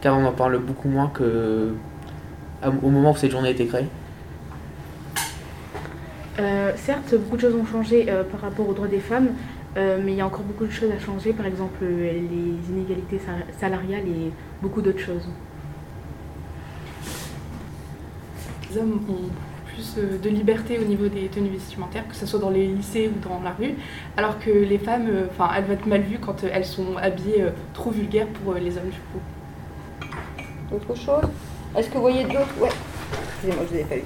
car 0.00 0.16
on 0.16 0.24
en 0.24 0.32
parle 0.32 0.58
beaucoup 0.58 0.88
moins 0.88 1.08
que 1.08 1.74
au 2.64 2.90
moment 2.90 3.12
où 3.12 3.16
cette 3.16 3.30
journée 3.30 3.48
a 3.48 3.52
été 3.52 3.66
créée. 3.66 3.86
Euh, 6.40 6.72
certes, 6.76 7.14
beaucoup 7.14 7.36
de 7.36 7.42
choses 7.42 7.54
ont 7.54 7.66
changé 7.66 8.06
euh, 8.08 8.22
par 8.24 8.40
rapport 8.40 8.68
aux 8.68 8.72
droits 8.72 8.88
des 8.88 9.00
femmes, 9.00 9.30
euh, 9.76 9.98
mais 10.04 10.12
il 10.12 10.18
y 10.18 10.20
a 10.20 10.26
encore 10.26 10.42
beaucoup 10.42 10.66
de 10.66 10.72
choses 10.72 10.90
à 10.90 10.98
changer, 10.98 11.32
par 11.32 11.46
exemple 11.46 11.84
les 11.84 12.72
inégalités 12.72 13.18
sa- 13.18 13.58
salariales 13.58 14.06
et 14.06 14.30
beaucoup 14.62 14.82
d'autres 14.82 14.98
choses. 15.00 15.28
Les 18.70 18.78
hommes 18.78 19.00
ont 19.08 19.28
plus 19.72 19.94
euh, 19.98 20.18
de 20.18 20.28
liberté 20.28 20.78
au 20.78 20.84
niveau 20.84 21.08
des 21.08 21.26
tenues 21.28 21.50
vestimentaires, 21.50 22.06
que 22.08 22.14
ce 22.14 22.26
soit 22.26 22.38
dans 22.38 22.50
les 22.50 22.66
lycées 22.68 23.10
ou 23.14 23.28
dans 23.28 23.40
la 23.42 23.50
rue, 23.52 23.74
alors 24.16 24.38
que 24.38 24.50
les 24.50 24.78
femmes, 24.78 25.06
euh, 25.08 25.26
enfin, 25.30 25.50
elles 25.56 25.64
vont 25.64 25.72
être 25.72 25.86
mal 25.86 26.02
vues 26.02 26.18
quand 26.20 26.44
elles 26.44 26.64
sont 26.64 26.96
habillées 26.96 27.46
trop 27.74 27.90
vulgaires 27.90 28.26
pour 28.28 28.54
les 28.54 28.76
hommes 28.76 28.90
du 28.90 28.98
coup. 29.12 30.74
Autre 30.74 30.94
chose? 31.00 31.30
Est-ce 31.76 31.88
que 31.88 31.94
vous 31.94 32.00
voyez 32.00 32.24
d'autres? 32.24 32.54
Ouais. 32.60 32.68
Excusez-moi, 33.34 33.64
je 33.68 33.74
vous 33.74 33.80
ai 33.80 33.84
pas 33.84 33.96
eu. 33.96 34.02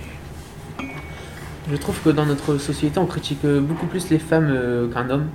Je 1.71 1.77
trouve 1.77 1.99
que 2.03 2.11
dans 2.11 2.27
notre 2.27 2.59
société, 2.59 2.99
on 2.99 3.07
critique 3.07 3.45
beaucoup 3.45 3.87
plus 3.87 4.11
les 4.11 4.19
femmes 4.19 4.91
qu'un 4.93 5.09
homme, 5.11 5.29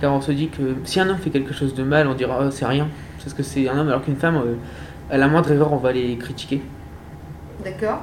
car 0.00 0.12
on 0.12 0.20
se 0.20 0.32
dit 0.32 0.48
que 0.48 0.76
si 0.84 0.98
un 1.00 1.08
homme 1.08 1.18
fait 1.18 1.30
quelque 1.30 1.52
chose 1.52 1.74
de 1.74 1.82
mal, 1.82 2.08
on 2.08 2.14
dira 2.14 2.38
oh, 2.42 2.50
c'est 2.50 2.66
rien, 2.66 2.88
parce 3.18 3.34
que 3.34 3.42
c'est 3.42 3.68
un 3.68 3.78
homme, 3.78 3.88
alors 3.88 4.02
qu'une 4.02 4.16
femme, 4.16 4.36
euh, 4.36 4.54
à 5.10 5.18
la 5.18 5.28
moindre 5.28 5.52
erreur, 5.52 5.72
on 5.72 5.76
va 5.76 5.92
les 5.92 6.16
critiquer. 6.16 6.62
D'accord. 7.64 8.00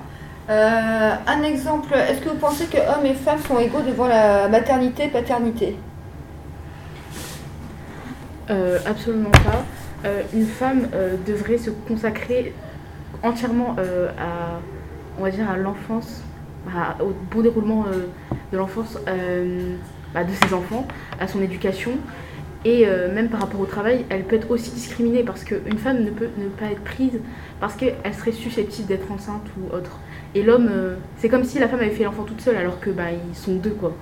Euh, 0.50 1.12
un 1.27 1.44
exemple, 1.44 1.94
est-ce 1.94 2.22
que 2.22 2.30
vous 2.30 2.36
pensez 2.38 2.66
que 2.68 2.77
hommes 2.77 3.06
et 3.06 3.13
femmes 3.13 3.39
sont 3.39 3.60
égaux 3.60 3.82
devant 3.82 4.08
la 4.08 4.48
maternité, 4.48 5.08
paternité? 5.08 5.75
Euh, 8.50 8.80
absolument 8.86 9.32
pas. 9.32 9.66
Euh, 10.06 10.22
une 10.34 10.46
femme 10.46 10.88
euh, 10.94 11.16
devrait 11.25 11.58
se 11.58 11.70
consacrer 11.70 12.54
entièrement 13.24 13.75
euh, 13.80 14.10
à, 14.18 14.60
on 15.20 15.24
va 15.24 15.32
dire, 15.32 15.50
à 15.50 15.58
l'enfance, 15.58 16.22
au 17.00 17.13
bon 17.32 17.42
déroulement 17.42 17.86
euh, 17.88 18.08
de 18.51 18.58
l'enfance 18.58 18.98
euh, 19.08 19.75
bah, 20.14 20.24
de 20.24 20.32
ses 20.32 20.54
enfants, 20.54 20.88
à 21.20 21.28
son 21.28 21.42
éducation. 21.42 21.92
Et 22.66 22.88
euh, 22.88 23.14
même 23.14 23.30
par 23.30 23.42
rapport 23.42 23.60
au 23.60 23.66
travail, 23.66 24.06
elle 24.10 24.24
peut 24.24 24.36
être 24.36 24.52
aussi 24.52 24.72
discriminée 24.72 25.24
parce 25.24 25.44
qu'une 25.44 25.78
femme 25.78 26.04
ne 26.04 26.10
peut 26.10 26.30
ne 26.38 26.48
pas 26.50 26.66
être 26.72 26.84
prise 26.84 27.20
parce 27.60 27.76
qu'elle 27.76 28.14
serait 28.18 28.32
susceptible 28.32 28.88
d'être 28.88 29.12
enceinte 29.12 29.46
ou 29.58 29.74
autre. 29.74 30.00
Et 30.36 30.44
l'homme, 30.44 30.70
euh, 30.70 30.96
c'est 31.18 31.30
comme 31.30 31.44
si 31.44 31.60
la 31.60 31.68
femme 31.68 31.80
avait 31.80 31.92
fait 31.92 32.04
l'enfant 32.04 32.24
toute 32.24 32.42
seule 32.42 32.58
alors 32.58 32.80
que 32.80 32.90
bah, 32.90 33.12
ils 33.12 33.36
sont 33.36 33.56
deux 33.56 33.72
quoi. 33.72 33.94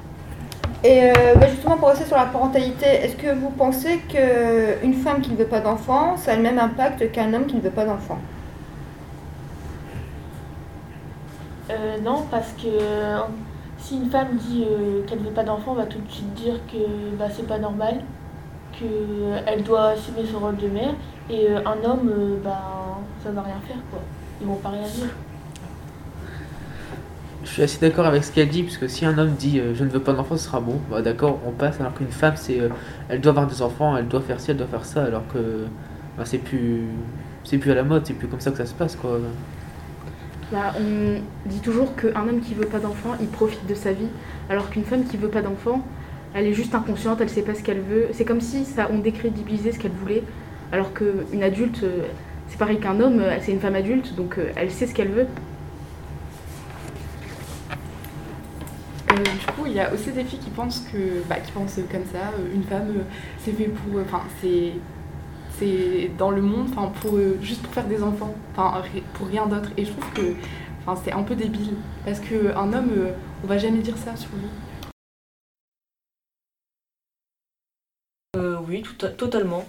Et 0.83 1.03
euh, 1.03 1.35
bah, 1.35 1.47
justement, 1.47 1.77
pour 1.77 1.89
rester 1.89 2.05
sur 2.05 2.15
la 2.15 2.25
parentalité, 2.25 2.85
est-ce 2.85 3.15
que 3.15 3.33
vous 3.35 3.49
pensez 3.49 3.99
qu'une 4.07 4.93
femme 4.93 5.21
qui 5.21 5.31
ne 5.31 5.35
veut 5.35 5.45
pas 5.45 5.59
d'enfant, 5.59 6.15
ça 6.17 6.31
a 6.33 6.35
le 6.35 6.41
même 6.41 6.59
impact 6.59 7.11
qu'un 7.11 7.33
homme 7.33 7.45
qui 7.45 7.55
ne 7.55 7.61
veut 7.61 7.69
pas 7.71 7.85
d'enfant 7.85 8.19
Euh, 11.71 11.97
non, 12.03 12.25
parce 12.29 12.51
que 12.53 12.67
si 13.85 13.97
une 13.97 14.09
femme 14.09 14.35
dit 14.35 14.65
euh, 14.67 15.03
qu'elle 15.05 15.19
ne 15.19 15.25
veut 15.25 15.31
pas 15.31 15.43
d'enfant, 15.43 15.71
on 15.73 15.75
va 15.75 15.85
tout 15.85 15.99
de 15.99 16.11
suite 16.11 16.33
dire 16.33 16.55
que 16.71 17.15
bah, 17.19 17.25
c'est 17.31 17.47
pas 17.47 17.59
normal, 17.59 18.01
qu'elle 18.73 19.63
doit 19.63 19.89
assumer 19.89 20.25
son 20.31 20.39
rôle 20.39 20.57
de 20.57 20.67
mère, 20.67 20.95
et 21.29 21.49
euh, 21.49 21.59
un 21.59 21.87
homme, 21.87 22.09
euh, 22.09 22.37
bah, 22.43 22.97
ça 23.23 23.29
va 23.29 23.43
rien 23.43 23.59
faire 23.67 23.77
quoi. 23.91 23.99
ils 24.41 24.47
vont 24.47 24.55
pas 24.55 24.69
réagir. 24.69 25.05
Je 27.43 27.49
suis 27.51 27.61
assez 27.61 27.79
d'accord 27.79 28.07
avec 28.07 28.23
ce 28.23 28.31
qu'elle 28.31 28.49
dit, 28.49 28.63
parce 28.63 28.77
que 28.77 28.87
si 28.87 29.05
un 29.05 29.15
homme 29.19 29.33
dit 29.37 29.59
euh, 29.59 29.75
je 29.75 29.83
ne 29.83 29.89
veux 29.89 29.99
pas 29.99 30.13
d'enfant, 30.13 30.35
ce 30.35 30.45
sera 30.45 30.59
bon, 30.59 30.79
bah 30.89 31.03
d'accord, 31.03 31.39
on 31.45 31.51
passe, 31.51 31.79
alors 31.79 31.93
qu'une 31.93 32.07
femme, 32.07 32.33
c'est 32.37 32.59
euh, 32.59 32.69
elle 33.07 33.21
doit 33.21 33.33
avoir 33.33 33.45
des 33.45 33.61
enfants, 33.61 33.95
elle 33.95 34.07
doit 34.07 34.21
faire 34.21 34.39
ci, 34.39 34.49
elle 34.49 34.57
doit 34.57 34.65
faire 34.65 34.85
ça, 34.85 35.03
alors 35.03 35.27
que 35.31 35.65
bah, 36.17 36.23
c'est 36.25 36.39
plus 36.39 36.87
plus 37.47 37.71
à 37.71 37.75
la 37.75 37.83
mode, 37.83 38.03
c'est 38.03 38.15
plus 38.15 38.27
comme 38.27 38.39
ça 38.39 38.49
que 38.49 38.57
ça 38.57 38.65
se 38.65 38.73
passe 38.73 38.95
quoi. 38.95 39.19
On 40.53 41.21
dit 41.47 41.59
toujours 41.59 41.95
qu'un 41.95 42.27
homme 42.27 42.41
qui 42.41 42.53
veut 42.53 42.67
pas 42.67 42.79
d'enfant, 42.79 43.15
il 43.19 43.27
profite 43.27 43.65
de 43.67 43.75
sa 43.75 43.93
vie, 43.93 44.07
alors 44.49 44.69
qu'une 44.69 44.83
femme 44.83 45.03
qui 45.03 45.17
veut 45.17 45.29
pas 45.29 45.41
d'enfant, 45.41 45.83
elle 46.33 46.45
est 46.45 46.53
juste 46.53 46.75
inconsciente, 46.75 47.21
elle 47.21 47.29
sait 47.29 47.41
pas 47.41 47.55
ce 47.55 47.63
qu'elle 47.63 47.79
veut. 47.79 48.07
C'est 48.11 48.25
comme 48.25 48.41
si 48.41 48.65
ça 48.65 48.89
on 48.91 48.99
décrédibilisait 48.99 49.71
ce 49.71 49.79
qu'elle 49.79 49.93
voulait, 49.93 50.23
alors 50.71 50.93
qu'une 50.93 51.43
adulte, 51.43 51.83
euh, 51.83 52.07
c'est 52.47 52.57
pareil 52.57 52.79
qu'un 52.79 52.99
homme, 52.99 53.19
euh, 53.19 53.37
c'est 53.41 53.53
une 53.53 53.59
femme 53.59 53.75
adulte, 53.75 54.15
donc 54.15 54.37
euh, 54.37 54.51
elle 54.55 54.69
sait 54.69 54.85
ce 54.85 54.93
qu'elle 54.93 55.11
veut. 55.11 55.27
Du 59.07 59.45
coup, 59.53 59.65
il 59.65 59.73
y 59.73 59.79
a 59.79 59.93
aussi 59.93 60.11
des 60.11 60.25
filles 60.25 60.39
qui 60.39 60.49
pensent 60.49 60.85
que, 60.91 61.23
bah, 61.29 61.37
qui 61.37 61.53
pensent 61.53 61.79
comme 61.89 62.03
ça, 62.11 62.33
une 62.53 62.63
femme, 62.63 62.93
c'est 63.39 63.51
fait 63.51 63.69
pour, 63.69 64.01
enfin, 64.01 64.23
c'est, 64.41 64.73
c'est 65.57 66.11
dans 66.17 66.31
le 66.31 66.41
monde, 66.41 66.67
enfin, 66.71 66.91
pour 67.01 67.15
euh, 67.15 67.37
juste 67.41 67.61
pour 67.63 67.73
faire 67.73 67.87
des 67.87 68.03
enfants, 68.03 68.33
enfin, 68.55 68.83
pour 69.13 69.27
rien 69.27 69.45
d'autre. 69.47 69.69
Et 69.77 69.85
je 69.85 69.91
trouve 69.91 70.13
que, 70.13 70.33
enfin, 70.85 71.01
c'est 71.03 71.11
un 71.11 71.23
peu 71.23 71.35
débile, 71.35 71.75
parce 72.05 72.19
que 72.19 72.55
un 72.55 72.73
homme, 72.73 72.91
euh, 72.97 73.11
on 73.43 73.47
va 73.47 73.57
jamais 73.57 73.79
dire 73.79 73.97
ça 73.97 74.15
sur 74.15 74.29
lui. 74.35 74.47
Euh, 78.35 78.57
oui, 78.67 78.81
tout 78.81 78.95
totalement. 79.07 79.65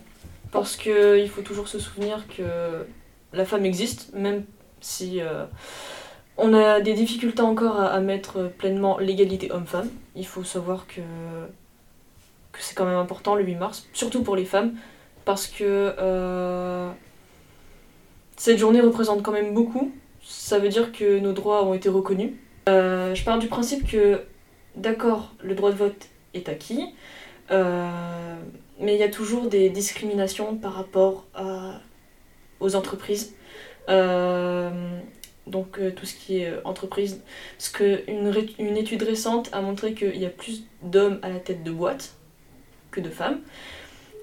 Parce 0.52 0.76
que 0.76 1.18
il 1.20 1.28
faut 1.28 1.42
toujours 1.42 1.68
se 1.68 1.78
souvenir 1.78 2.26
que 2.28 2.86
la 3.32 3.44
femme 3.44 3.64
existe, 3.64 4.12
même 4.14 4.44
si 4.80 5.20
euh, 5.20 5.44
on 6.36 6.54
a 6.54 6.80
des 6.80 6.94
difficultés 6.94 7.42
encore 7.42 7.78
à, 7.78 7.88
à 7.88 8.00
mettre 8.00 8.50
pleinement 8.58 8.98
l'égalité 8.98 9.52
homme-femme. 9.52 9.90
Il 10.14 10.26
faut 10.26 10.44
savoir 10.44 10.86
que, 10.86 11.00
que 12.52 12.58
c'est 12.60 12.74
quand 12.74 12.86
même 12.86 12.98
important 12.98 13.34
le 13.34 13.44
8 13.44 13.54
mars, 13.56 13.88
surtout 13.92 14.22
pour 14.22 14.36
les 14.36 14.44
femmes, 14.44 14.74
parce 15.26 15.48
que 15.48 15.92
euh, 15.98 16.88
cette 18.36 18.58
journée 18.58 18.80
représente 18.80 19.22
quand 19.22 19.32
même 19.32 19.52
beaucoup. 19.52 19.92
Ça 20.22 20.58
veut 20.58 20.70
dire 20.70 20.92
que 20.92 21.18
nos 21.18 21.32
droits 21.32 21.66
ont 21.66 21.74
été 21.74 21.90
reconnus. 21.90 22.32
Euh, 22.68 23.14
je 23.14 23.22
pars 23.24 23.38
du 23.38 23.48
principe 23.48 23.86
que, 23.90 24.22
d'accord, 24.76 25.34
le 25.42 25.54
droit 25.54 25.70
de 25.70 25.76
vote 25.76 26.08
est 26.32 26.48
acquis, 26.48 26.94
euh, 27.50 28.36
mais 28.80 28.94
il 28.94 29.00
y 29.00 29.02
a 29.02 29.08
toujours 29.08 29.48
des 29.48 29.68
discriminations 29.68 30.56
par 30.56 30.74
rapport 30.74 31.26
aux 32.60 32.76
entreprises. 32.76 33.34
Donc 35.46 35.78
tout 35.94 36.06
ce 36.06 36.14
qui 36.14 36.38
est 36.38 36.52
entreprise. 36.64 37.22
Parce 37.56 37.68
qu'une 37.68 38.32
une 38.58 38.76
étude 38.76 39.02
récente 39.02 39.48
a 39.52 39.60
montré 39.60 39.94
qu'il 39.94 40.16
y 40.16 40.26
a 40.26 40.30
plus 40.30 40.64
d'hommes 40.82 41.18
à 41.22 41.28
la 41.30 41.40
tête 41.40 41.64
de 41.64 41.70
boîte 41.72 42.14
que 42.92 43.00
de 43.00 43.10
femmes. 43.10 43.40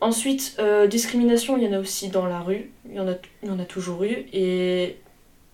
Ensuite, 0.03 0.57
euh, 0.59 0.85
discrimination, 0.85 1.55
il 1.57 1.63
y 1.63 1.67
en 1.67 1.71
a 1.71 1.79
aussi 1.79 2.09
dans 2.09 2.25
la 2.25 2.41
rue. 2.41 2.71
Il 2.89 2.95
y 2.95 2.99
en 2.99 3.07
a, 3.07 3.13
il 3.41 3.47
y 3.47 3.51
en 3.51 3.57
a 3.57 3.63
toujours 3.63 4.03
eu. 4.03 4.25
Et 4.33 4.97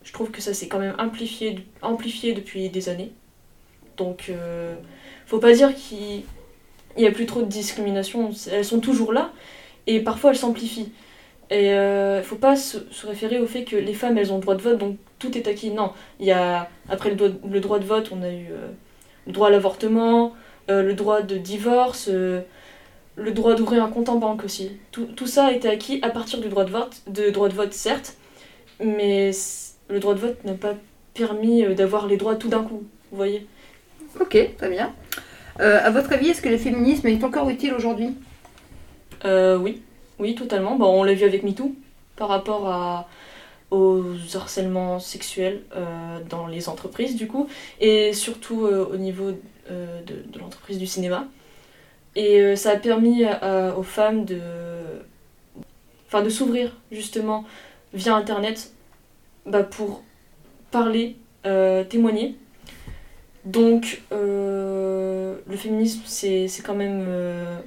je 0.04 0.12
trouve 0.12 0.32
que 0.32 0.42
ça 0.42 0.56
s'est 0.56 0.68
quand 0.68 0.80
même 0.80 0.96
amplifié, 0.98 1.60
amplifié 1.84 2.34
depuis 2.34 2.68
des 2.70 2.90
années. 2.90 3.12
Donc, 3.96 4.26
euh, 4.30 4.74
faut 5.28 5.38
pas 5.38 5.54
dire 5.54 5.76
qu'il 5.76 6.24
il 6.98 7.02
n'y 7.04 7.08
a 7.08 7.12
plus 7.12 7.28
trop 7.28 7.44
de 7.44 7.48
discrimination, 7.48 8.32
elles 8.52 8.66
sont 8.66 8.80
toujours 8.80 9.14
là, 9.14 9.32
et 9.86 10.00
parfois 10.00 10.32
elles 10.32 10.38
s'amplifient. 10.38 10.92
Et 11.52 11.70
ne 11.70 12.22
faut 12.24 12.36
pas 12.36 12.56
se, 12.56 12.78
référer 13.06 13.40
au 13.40 13.46
fait 13.46 13.66
que 13.66 13.76
les 13.76 13.94
femmes, 13.94 14.18
elles 14.18 14.32
ont 14.34 14.38
le 14.38 14.42
droit 14.42 14.56
de 14.56 14.64
vote, 14.64 14.80
donc 14.80 14.98
tout 15.20 15.38
est 15.38 15.48
acquis. 15.48 15.70
Non, 15.70 15.92
il 16.20 16.26
y 16.26 16.32
a, 16.32 16.70
après 16.90 17.12
le, 17.12 17.16
droit- 17.16 17.40
le 17.48 17.60
droit 17.60 17.78
de 17.78 17.86
vote, 17.86 18.10
on 18.12 18.24
a 18.24 18.32
eu 18.32 18.48
euh, 18.52 18.70
le 19.28 19.32
droit 19.32 19.50
à 19.50 19.52
l'avortement, 19.52 20.34
euh, 20.72 20.82
le 20.82 20.96
droit 20.96 21.22
de 21.22 21.38
divorce, 21.38 22.10
euh, 22.10 22.42
le 23.20 23.32
droit 23.32 23.56
d'ouvrir 23.56 23.84
un 23.84 23.90
compte 23.90 24.10
en 24.10 24.16
banque 24.16 24.44
aussi. 24.44 24.72
Tout, 24.92 25.06
tout 25.06 25.28
ça 25.28 25.48
a 25.48 25.52
été 25.52 25.68
acquis 25.68 26.00
à 26.02 26.10
partir 26.10 26.40
du 26.40 26.50
droit 26.50 26.64
de 26.64 26.72
vote, 26.72 27.02
de 27.08 27.30
droit 27.30 27.50
de 27.50 27.54
vote 27.54 27.74
certes, 27.74 28.16
mais 28.84 29.32
le 29.90 30.00
droit 30.00 30.14
de 30.14 30.20
vote 30.20 30.44
n'a 30.46 30.54
pas 30.54 30.76
permis 31.14 31.66
euh, 31.66 31.74
d'avoir 31.74 32.08
les 32.08 32.18
droits 32.18 32.36
tout 32.36 32.48
d'un 32.48 32.64
coup, 32.64 32.84
vous 33.12 33.18
voyez. 33.18 33.46
Ok, 34.20 34.38
très 34.58 34.70
bien. 34.70 34.94
Euh, 35.60 35.80
à 35.84 35.90
votre 35.90 36.14
avis, 36.14 36.30
est-ce 36.30 36.42
que 36.42 36.50
le 36.50 36.58
féminisme 36.58 37.08
est 37.08 37.24
encore 37.24 37.50
utile 37.50 37.74
aujourd'hui? 37.74 38.16
Euh, 39.26 39.58
oui, 39.58 39.82
oui, 40.18 40.34
totalement. 40.36 40.78
Bon, 40.78 40.88
on 40.88 41.04
l'a 41.04 41.14
vu 41.14 41.26
avec 41.26 41.44
MeToo 41.44 41.76
par 42.16 42.30
rapport 42.30 42.70
à, 42.70 43.10
aux 43.70 44.04
harcèlements 44.34 45.00
sexuels 45.00 45.62
euh, 45.76 46.20
dans 46.30 46.48
les 46.48 46.70
entreprises, 46.70 47.16
du 47.16 47.28
coup, 47.28 47.48
et 47.82 48.14
surtout 48.14 48.62
au 48.62 48.96
niveau 48.96 49.32
de, 49.32 50.32
de 50.32 50.40
l'entreprise 50.40 50.80
du 50.80 50.88
cinéma. 50.88 51.28
Et 52.16 52.42
euh, 52.42 52.56
ça 52.56 52.72
a 52.72 52.76
permis 52.76 53.24
à- 53.26 53.76
aux 53.78 53.84
femmes 53.84 54.26
de, 54.26 54.40
s'ouvrir, 56.30 56.76
justement, 56.92 57.46
via 57.94 58.16
Internet, 58.16 58.72
bah, 59.46 59.64
pour 59.64 60.04
parler, 60.72 61.16
euh, 61.46 61.84
témoigner. 61.84 62.36
Donc, 63.46 64.02
euh, 64.12 65.36
le 65.48 65.58
féminisme, 65.58 66.02
c'est 66.06 66.48
quand 66.64 66.76
même 66.76 67.06
euh, 67.08 67.60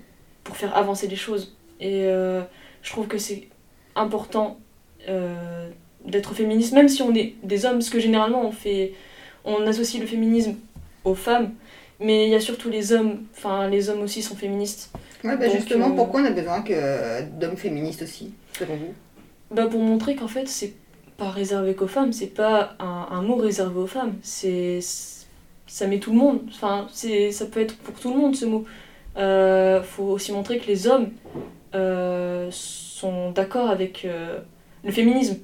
pour 0.45 0.57
faire 0.57 0.77
avancer 0.77 1.09
les 1.09 1.17
choses. 1.17 1.57
Et 1.81 2.05
euh, 2.07 2.43
je 2.83 2.91
trouve 2.91 3.07
que 3.09 3.19
c'est 3.19 3.49
important 3.97 4.59
euh, 5.09 5.69
d'être 6.05 6.35
féministe, 6.35 6.73
même 6.75 6.89
si 6.89 7.03
on 7.03 7.15
est 7.15 7.35
des 7.43 7.65
hommes, 7.65 7.75
parce 7.75 7.91
que 7.91 8.01
généralement 8.01 8.47
on 8.47 8.53
fait, 8.53 8.93
on 9.45 9.67
associe 9.67 10.01
le 10.01 10.07
féminisme 10.07 10.55
aux 11.05 11.15
femmes, 11.15 11.53
mais 12.03 12.27
il 12.27 12.31
y 12.31 12.35
a 12.35 12.41
surtout 12.41 12.71
les 12.71 12.93
hommes, 12.93 13.25
enfin 13.37 13.69
les 13.69 13.89
hommes 13.89 14.03
aussi 14.03 14.23
sont 14.23 14.37
féministes. 14.37 14.91
Ouais, 15.25 15.37
bah 15.37 15.47
Donc, 15.47 15.57
justement, 15.57 15.91
euh, 15.91 15.97
pourquoi 15.97 16.23
on 16.23 16.25
a 16.25 16.31
besoin 16.31 16.63
que 16.63 17.23
d'hommes 17.39 17.57
féministes 17.57 18.03
aussi, 18.03 18.33
selon 18.59 18.77
vous? 18.77 18.95
Bah 19.51 19.67
pour 19.67 19.81
montrer 19.81 20.17
qu'en 20.17 20.29
fait 20.29 20.49
c'est 20.49 20.73
pas 21.17 21.31
réservé 21.31 21.75
qu'aux 21.75 21.87
femmes, 21.87 22.13
c'est 22.13 22.35
pas 22.35 22.75
un, 22.81 23.09
un 23.11 23.23
mot 23.23 23.37
réservé 23.37 23.79
aux 23.81 23.87
femmes, 23.87 24.15
c'est 24.23 24.81
ça 25.67 25.87
met 25.87 25.99
tout 25.99 26.13
le 26.13 26.19
monde, 26.19 26.41
enfin 26.49 26.87
c'est 26.93 27.33
ça 27.33 27.47
peut 27.47 27.61
être 27.61 27.77
pour 27.77 27.95
tout 27.95 28.13
le 28.13 28.19
monde 28.19 28.35
ce 28.37 28.45
mot. 28.47 28.65
Euh, 29.17 29.83
faut 29.83 30.05
aussi 30.05 30.33
montrer 30.33 30.59
que 30.59 30.67
les 30.67 30.87
hommes 30.87 31.11
euh, 31.75 32.49
sont 32.51 33.31
d'accord 33.31 33.69
avec 33.69 34.05
euh, 34.05 34.39
le 34.85 34.91
féminisme, 34.91 35.39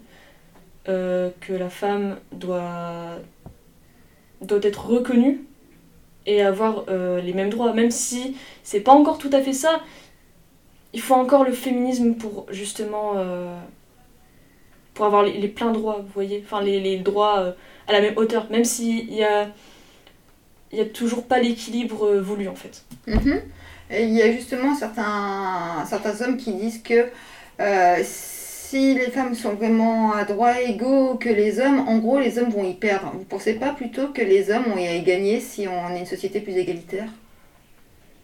que 0.86 1.52
la 1.52 1.68
femme 1.68 2.16
doit 2.32 3.18
doit 4.40 4.60
être 4.62 4.86
reconnue 4.86 5.44
et 6.26 6.42
avoir 6.42 6.84
euh, 6.88 7.20
les 7.20 7.32
mêmes 7.32 7.50
droits, 7.50 7.72
même 7.72 7.90
si 7.90 8.36
c'est 8.62 8.80
pas 8.80 8.92
encore 8.92 9.18
tout 9.18 9.30
à 9.32 9.40
fait 9.40 9.52
ça. 9.52 9.80
Il 10.92 11.00
faut 11.00 11.14
encore 11.14 11.44
le 11.44 11.52
féminisme 11.52 12.14
pour 12.14 12.46
justement 12.50 13.14
euh, 13.16 13.54
pour 14.94 15.06
avoir 15.06 15.22
les, 15.22 15.48
pleins 15.48 15.72
droits, 15.72 16.00
vous 16.00 16.12
voyez, 16.12 16.42
enfin 16.44 16.62
les, 16.62 16.80
les 16.80 16.98
droits 16.98 17.40
euh, 17.40 17.52
à 17.86 17.92
la 17.92 18.00
même 18.00 18.14
hauteur, 18.16 18.50
même 18.50 18.64
s'il 18.64 19.12
y 19.12 19.24
a 19.24 19.48
y 20.70 20.80
a 20.80 20.84
toujours 20.84 21.24
pas 21.24 21.38
l'équilibre 21.38 22.16
voulu 22.16 22.46
en 22.48 22.54
fait. 22.54 22.84
Mhm. 23.06 23.40
Il 23.90 24.12
y 24.12 24.20
a 24.20 24.30
justement 24.30 24.74
certains, 24.74 25.84
certains 25.86 26.20
hommes 26.22 26.36
qui 26.36 26.52
disent 26.52 26.82
que 26.82 27.06
si 28.68 28.92
les 28.92 29.10
femmes 29.10 29.34
sont 29.34 29.54
vraiment 29.54 30.12
à 30.12 30.24
droits 30.24 30.60
égaux 30.60 31.14
que 31.14 31.30
les 31.30 31.58
hommes, 31.58 31.88
en 31.88 31.96
gros, 32.00 32.18
les 32.18 32.38
hommes 32.38 32.50
vont 32.50 32.68
y 32.68 32.74
perdre. 32.74 33.12
Vous 33.14 33.24
pensez 33.24 33.54
pas 33.54 33.72
plutôt 33.72 34.08
que 34.08 34.20
les 34.20 34.50
hommes 34.50 34.64
vont 34.64 34.76
y 34.76 35.02
gagner 35.02 35.40
si 35.40 35.66
on 35.66 35.88
est 35.94 36.00
une 36.00 36.04
société 36.04 36.42
plus 36.42 36.52
égalitaire? 36.52 37.08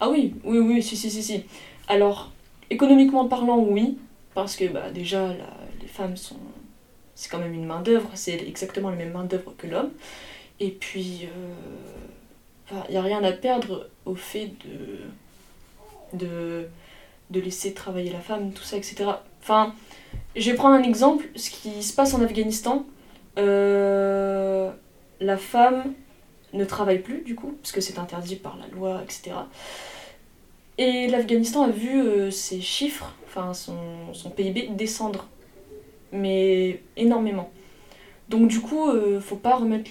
Ah 0.00 0.10
oui, 0.10 0.34
oui, 0.44 0.58
oui, 0.58 0.82
si, 0.82 0.98
si, 0.98 1.10
si, 1.10 1.22
si. 1.22 1.44
Alors, 1.88 2.30
économiquement 2.68 3.26
parlant, 3.26 3.58
oui, 3.58 3.96
parce 4.34 4.54
que 4.56 4.66
bah, 4.66 4.90
déjà, 4.90 5.32
les 5.80 5.88
femmes 5.88 6.18
sont. 6.18 6.36
C'est 7.14 7.30
quand 7.30 7.38
même 7.38 7.54
une 7.54 7.64
main-d'œuvre, 7.64 8.10
c'est 8.12 8.38
exactement 8.46 8.90
la 8.90 8.96
même 8.96 9.12
main-d'œuvre 9.12 9.54
que 9.56 9.66
l'homme. 9.66 9.92
Et 10.60 10.72
puis, 10.72 11.26
il 12.70 12.90
n'y 12.90 12.98
a 12.98 13.02
rien 13.02 13.24
à 13.24 13.32
perdre 13.32 13.88
au 14.04 14.14
fait 14.14 14.50
de, 16.12 16.18
de, 16.18 16.68
de 17.30 17.40
laisser 17.40 17.72
travailler 17.72 18.12
la 18.12 18.20
femme, 18.20 18.52
tout 18.52 18.62
ça, 18.62 18.76
etc. 18.76 19.06
Enfin, 19.40 19.74
je 20.36 20.50
vais 20.50 20.56
prendre 20.56 20.74
un 20.74 20.82
exemple, 20.82 21.26
ce 21.36 21.50
qui 21.50 21.82
se 21.82 21.92
passe 21.94 22.14
en 22.14 22.22
Afghanistan. 22.22 22.84
euh, 23.38 24.70
la 25.20 25.36
femme 25.36 25.94
ne 26.52 26.64
travaille 26.64 27.00
plus, 27.00 27.22
du 27.22 27.34
coup, 27.34 27.56
parce 27.62 27.72
que 27.72 27.80
c'est 27.80 27.98
interdit 27.98 28.36
par 28.36 28.56
la 28.56 28.68
loi, 28.68 29.00
etc. 29.02 29.32
Et 30.78 31.06
l'Afghanistan 31.06 31.62
a 31.62 31.70
vu 31.70 32.00
euh, 32.00 32.30
ses 32.30 32.60
chiffres, 32.60 33.14
enfin 33.26 33.54
son, 33.54 34.30
PIB 34.30 34.70
descendre, 34.70 35.26
mais 36.12 36.80
énormément. 36.96 37.50
Donc 38.28 38.48
du 38.48 38.60
coup, 38.60 38.88
euh, 38.88 39.20
faut 39.20 39.36
pas 39.36 39.56
remettre, 39.56 39.90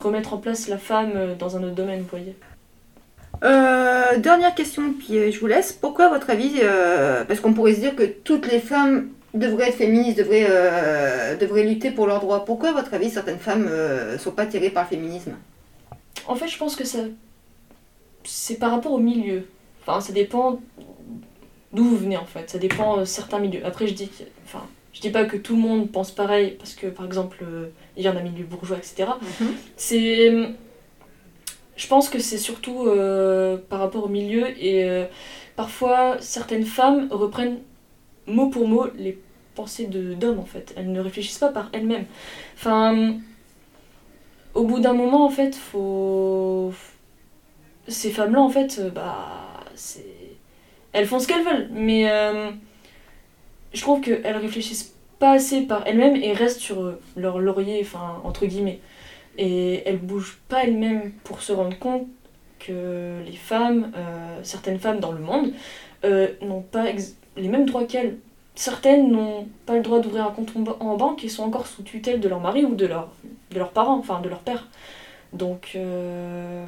remettre 0.00 0.34
en 0.34 0.38
place 0.38 0.68
la 0.68 0.78
femme 0.78 1.12
euh, 1.14 1.34
dans 1.34 1.56
un 1.56 1.62
autre 1.64 1.74
domaine, 1.74 2.00
vous 2.00 2.08
voyez. 2.08 2.36
Euh, 3.44 4.18
dernière 4.18 4.54
question, 4.54 4.92
puis 4.92 5.18
euh, 5.18 5.30
je 5.30 5.38
vous 5.38 5.46
laisse. 5.46 5.72
Pourquoi, 5.72 6.06
à 6.06 6.08
votre 6.08 6.30
avis, 6.30 6.54
euh, 6.62 7.24
parce 7.24 7.40
qu'on 7.40 7.52
pourrait 7.52 7.74
se 7.74 7.80
dire 7.80 7.96
que 7.96 8.04
toutes 8.04 8.50
les 8.50 8.60
femmes 8.60 9.08
devraient 9.34 9.68
être 9.68 9.76
féministes, 9.76 10.18
devraient, 10.18 10.46
euh, 10.48 11.36
devraient 11.36 11.64
lutter 11.64 11.90
pour 11.90 12.06
leurs 12.06 12.20
droits. 12.20 12.44
Pourquoi, 12.44 12.70
à 12.70 12.72
votre 12.72 12.94
avis, 12.94 13.10
certaines 13.10 13.38
femmes 13.38 13.68
ne 14.12 14.16
sont 14.18 14.30
pas 14.30 14.42
attirées 14.42 14.70
par 14.70 14.84
le 14.84 14.88
féminisme? 14.88 15.34
En 16.26 16.34
fait, 16.34 16.48
je 16.48 16.56
pense 16.56 16.76
que 16.76 16.84
ça. 16.84 17.00
C'est 18.24 18.58
par 18.58 18.70
rapport 18.70 18.92
au 18.92 18.98
milieu. 18.98 19.46
Enfin, 19.82 20.00
ça 20.00 20.12
dépend 20.12 20.60
d'où 21.72 21.84
vous 21.84 21.96
venez 21.96 22.16
en 22.16 22.24
fait. 22.24 22.50
Ça 22.50 22.58
dépend 22.58 22.96
de 22.96 23.04
certains 23.04 23.38
milieux. 23.38 23.64
Après, 23.64 23.86
je 23.86 23.94
dis 23.94 24.08
que. 24.08 24.24
Enfin, 24.44 24.64
je 24.92 25.00
dis 25.00 25.10
pas 25.10 25.26
que 25.26 25.36
tout 25.36 25.54
le 25.54 25.60
monde 25.60 25.92
pense 25.92 26.10
pareil, 26.10 26.56
parce 26.58 26.74
que 26.74 26.86
par 26.86 27.04
exemple, 27.04 27.44
il 27.96 28.02
y 28.02 28.08
en 28.08 28.16
a 28.16 28.20
milieu 28.20 28.44
bourgeois, 28.44 28.78
etc. 28.78 29.10
C'est. 29.76 30.32
Je 31.76 31.86
pense 31.88 32.08
que 32.08 32.18
c'est 32.18 32.38
surtout 32.38 32.86
euh, 32.86 33.58
par 33.68 33.80
rapport 33.80 34.04
au 34.04 34.08
milieu 34.08 34.48
et 34.62 34.84
euh, 34.84 35.04
parfois 35.56 36.16
certaines 36.20 36.64
femmes 36.64 37.08
reprennent 37.10 37.58
mot 38.26 38.48
pour 38.48 38.66
mot 38.66 38.86
les 38.96 39.18
pensées 39.54 39.86
d'hommes 39.86 40.38
en 40.38 40.46
fait. 40.46 40.72
Elles 40.76 40.90
ne 40.90 41.00
réfléchissent 41.00 41.38
pas 41.38 41.50
par 41.50 41.68
elles-mêmes. 41.72 42.06
Enfin, 42.56 43.16
au 44.54 44.64
bout 44.64 44.80
d'un 44.80 44.94
moment 44.94 45.26
en 45.26 45.30
fait, 45.30 45.54
faut. 45.54 46.72
Ces 47.88 48.10
femmes-là 48.10 48.40
en 48.40 48.48
fait, 48.48 48.78
euh, 48.78 48.90
bah. 48.90 49.64
Elles 50.92 51.06
font 51.06 51.18
ce 51.18 51.28
qu'elles 51.28 51.44
veulent, 51.44 51.68
mais 51.72 52.06
je 53.74 53.80
trouve 53.82 54.00
qu'elles 54.00 54.36
réfléchissent 54.38 54.94
pas 55.18 55.32
assez 55.32 55.62
par 55.62 55.86
elles-mêmes 55.86 56.16
et 56.16 56.32
restent 56.32 56.60
sur 56.60 56.94
leur 57.16 57.38
laurier, 57.38 57.80
enfin, 57.82 58.22
entre 58.24 58.46
guillemets. 58.46 58.80
Et 59.38 59.82
elles 59.86 59.98
bougent 59.98 60.38
pas 60.48 60.64
elles-mêmes 60.64 61.12
pour 61.24 61.42
se 61.42 61.52
rendre 61.52 61.78
compte 61.78 62.06
que 62.58 63.20
les 63.24 63.36
femmes, 63.36 63.92
euh, 63.96 64.40
certaines 64.42 64.78
femmes 64.78 64.98
dans 65.00 65.12
le 65.12 65.20
monde, 65.20 65.52
euh, 66.04 66.28
n'ont 66.40 66.62
pas 66.62 66.86
les 67.36 67.48
mêmes 67.48 67.66
droits 67.66 67.84
qu'elles. 67.84 68.16
Certaines 68.54 69.12
n'ont 69.12 69.46
pas 69.66 69.74
le 69.74 69.82
droit 69.82 70.00
d'ouvrir 70.00 70.26
un 70.26 70.30
compte 70.30 70.56
en 70.56 70.60
ba- 70.60 70.76
en 70.80 70.96
banque 70.96 71.22
et 71.24 71.28
sont 71.28 71.42
encore 71.42 71.66
sous 71.66 71.82
tutelle 71.82 72.20
de 72.20 72.28
leur 72.28 72.40
mari 72.40 72.64
ou 72.64 72.74
de, 72.74 72.86
leur, 72.86 73.12
de 73.50 73.58
leurs 73.58 73.72
parents, 73.72 73.98
enfin 73.98 74.20
de 74.22 74.30
leur 74.30 74.40
père. 74.40 74.68
Donc 75.34 75.72
euh, 75.74 76.64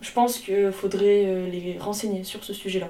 je 0.00 0.10
pense 0.12 0.38
qu'il 0.38 0.72
faudrait 0.72 1.46
les 1.50 1.76
renseigner 1.78 2.24
sur 2.24 2.42
ce 2.42 2.54
sujet-là. 2.54 2.88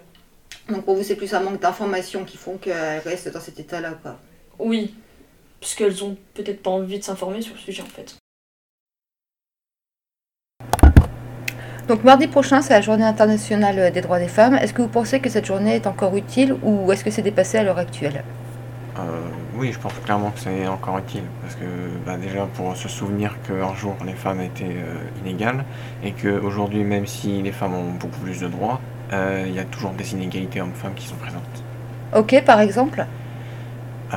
Donc 0.68 0.84
pour 0.84 0.94
vous, 0.94 1.02
c'est 1.02 1.16
plus 1.16 1.34
un 1.34 1.40
manque 1.40 1.60
d'informations 1.60 2.24
qui 2.24 2.36
font 2.36 2.56
qu'elles 2.56 3.00
restent 3.00 3.32
dans 3.32 3.40
cet 3.40 3.58
état-là, 3.58 3.98
quoi. 4.00 4.16
Oui, 4.60 4.94
parce 5.58 5.74
qu'elles 5.74 6.04
ont 6.04 6.16
peut-être 6.34 6.62
pas 6.62 6.70
envie 6.70 7.00
de 7.00 7.04
s'informer 7.04 7.42
sur 7.42 7.54
le 7.54 7.60
sujet 7.60 7.82
en 7.82 7.86
fait. 7.86 8.14
Donc 11.90 12.04
mardi 12.04 12.28
prochain, 12.28 12.62
c'est 12.62 12.72
la 12.72 12.82
journée 12.82 13.04
internationale 13.04 13.90
des 13.90 14.00
droits 14.00 14.20
des 14.20 14.28
femmes. 14.28 14.54
Est-ce 14.54 14.72
que 14.72 14.80
vous 14.80 14.86
pensez 14.86 15.18
que 15.18 15.28
cette 15.28 15.44
journée 15.44 15.74
est 15.74 15.88
encore 15.88 16.16
utile 16.16 16.54
ou 16.62 16.92
est-ce 16.92 17.02
que 17.02 17.10
c'est 17.10 17.20
dépassé 17.20 17.58
à 17.58 17.64
l'heure 17.64 17.78
actuelle? 17.78 18.22
Euh, 18.96 19.00
oui, 19.56 19.72
je 19.72 19.78
pense 19.80 19.92
clairement 20.04 20.30
que 20.30 20.38
c'est 20.38 20.68
encore 20.68 20.98
utile 20.98 21.24
parce 21.42 21.56
que 21.56 21.64
bah, 22.06 22.16
déjà 22.16 22.46
pour 22.54 22.76
se 22.76 22.88
souvenir 22.88 23.34
qu'un 23.42 23.74
jour 23.74 23.96
les 24.06 24.12
femmes 24.12 24.40
étaient 24.40 24.66
euh, 24.66 25.24
inégales 25.24 25.64
et 26.04 26.12
qu'aujourd'hui, 26.12 26.84
même 26.84 27.08
si 27.08 27.42
les 27.42 27.50
femmes 27.50 27.74
ont 27.74 27.90
beaucoup 27.98 28.20
plus 28.20 28.38
de 28.38 28.46
droits, 28.46 28.80
euh, 29.12 29.46
il 29.48 29.52
y 29.56 29.58
a 29.58 29.64
toujours 29.64 29.90
des 29.90 30.12
inégalités 30.12 30.60
hommes-femmes 30.60 30.94
qui 30.94 31.08
sont 31.08 31.16
présentes. 31.16 31.42
Ok, 32.14 32.40
par 32.46 32.60
exemple? 32.60 33.04
Euh, 34.14 34.16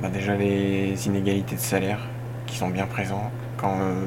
bah, 0.00 0.08
déjà 0.08 0.36
les 0.36 0.94
inégalités 1.04 1.56
de 1.56 1.60
salaire 1.60 1.98
qui 2.46 2.56
sont 2.56 2.68
bien 2.68 2.86
présentes. 2.86 3.32
Quand, 3.56 3.74
euh, 3.80 4.04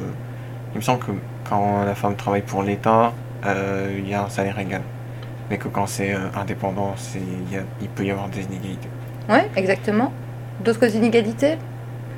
il 0.73 0.77
me 0.77 0.81
semble 0.81 0.99
que 0.99 1.11
quand 1.49 1.83
la 1.83 1.95
femme 1.95 2.15
travaille 2.15 2.41
pour 2.43 2.63
l'État, 2.63 3.11
euh, 3.45 3.95
il 3.97 4.07
y 4.07 4.13
a 4.13 4.23
un 4.23 4.29
salaire 4.29 4.59
égal. 4.59 4.81
Mais 5.49 5.57
que 5.57 5.67
quand 5.67 5.87
c'est 5.87 6.13
euh, 6.13 6.19
indépendant, 6.39 6.93
y 7.51 7.57
a- 7.57 7.61
il 7.81 7.89
peut 7.89 8.05
y 8.05 8.11
avoir 8.11 8.29
des 8.29 8.43
inégalités. 8.43 8.89
Ouais, 9.27 9.49
exactement. 9.55 10.11
D'autres 10.63 10.95
inégalités? 10.95 11.57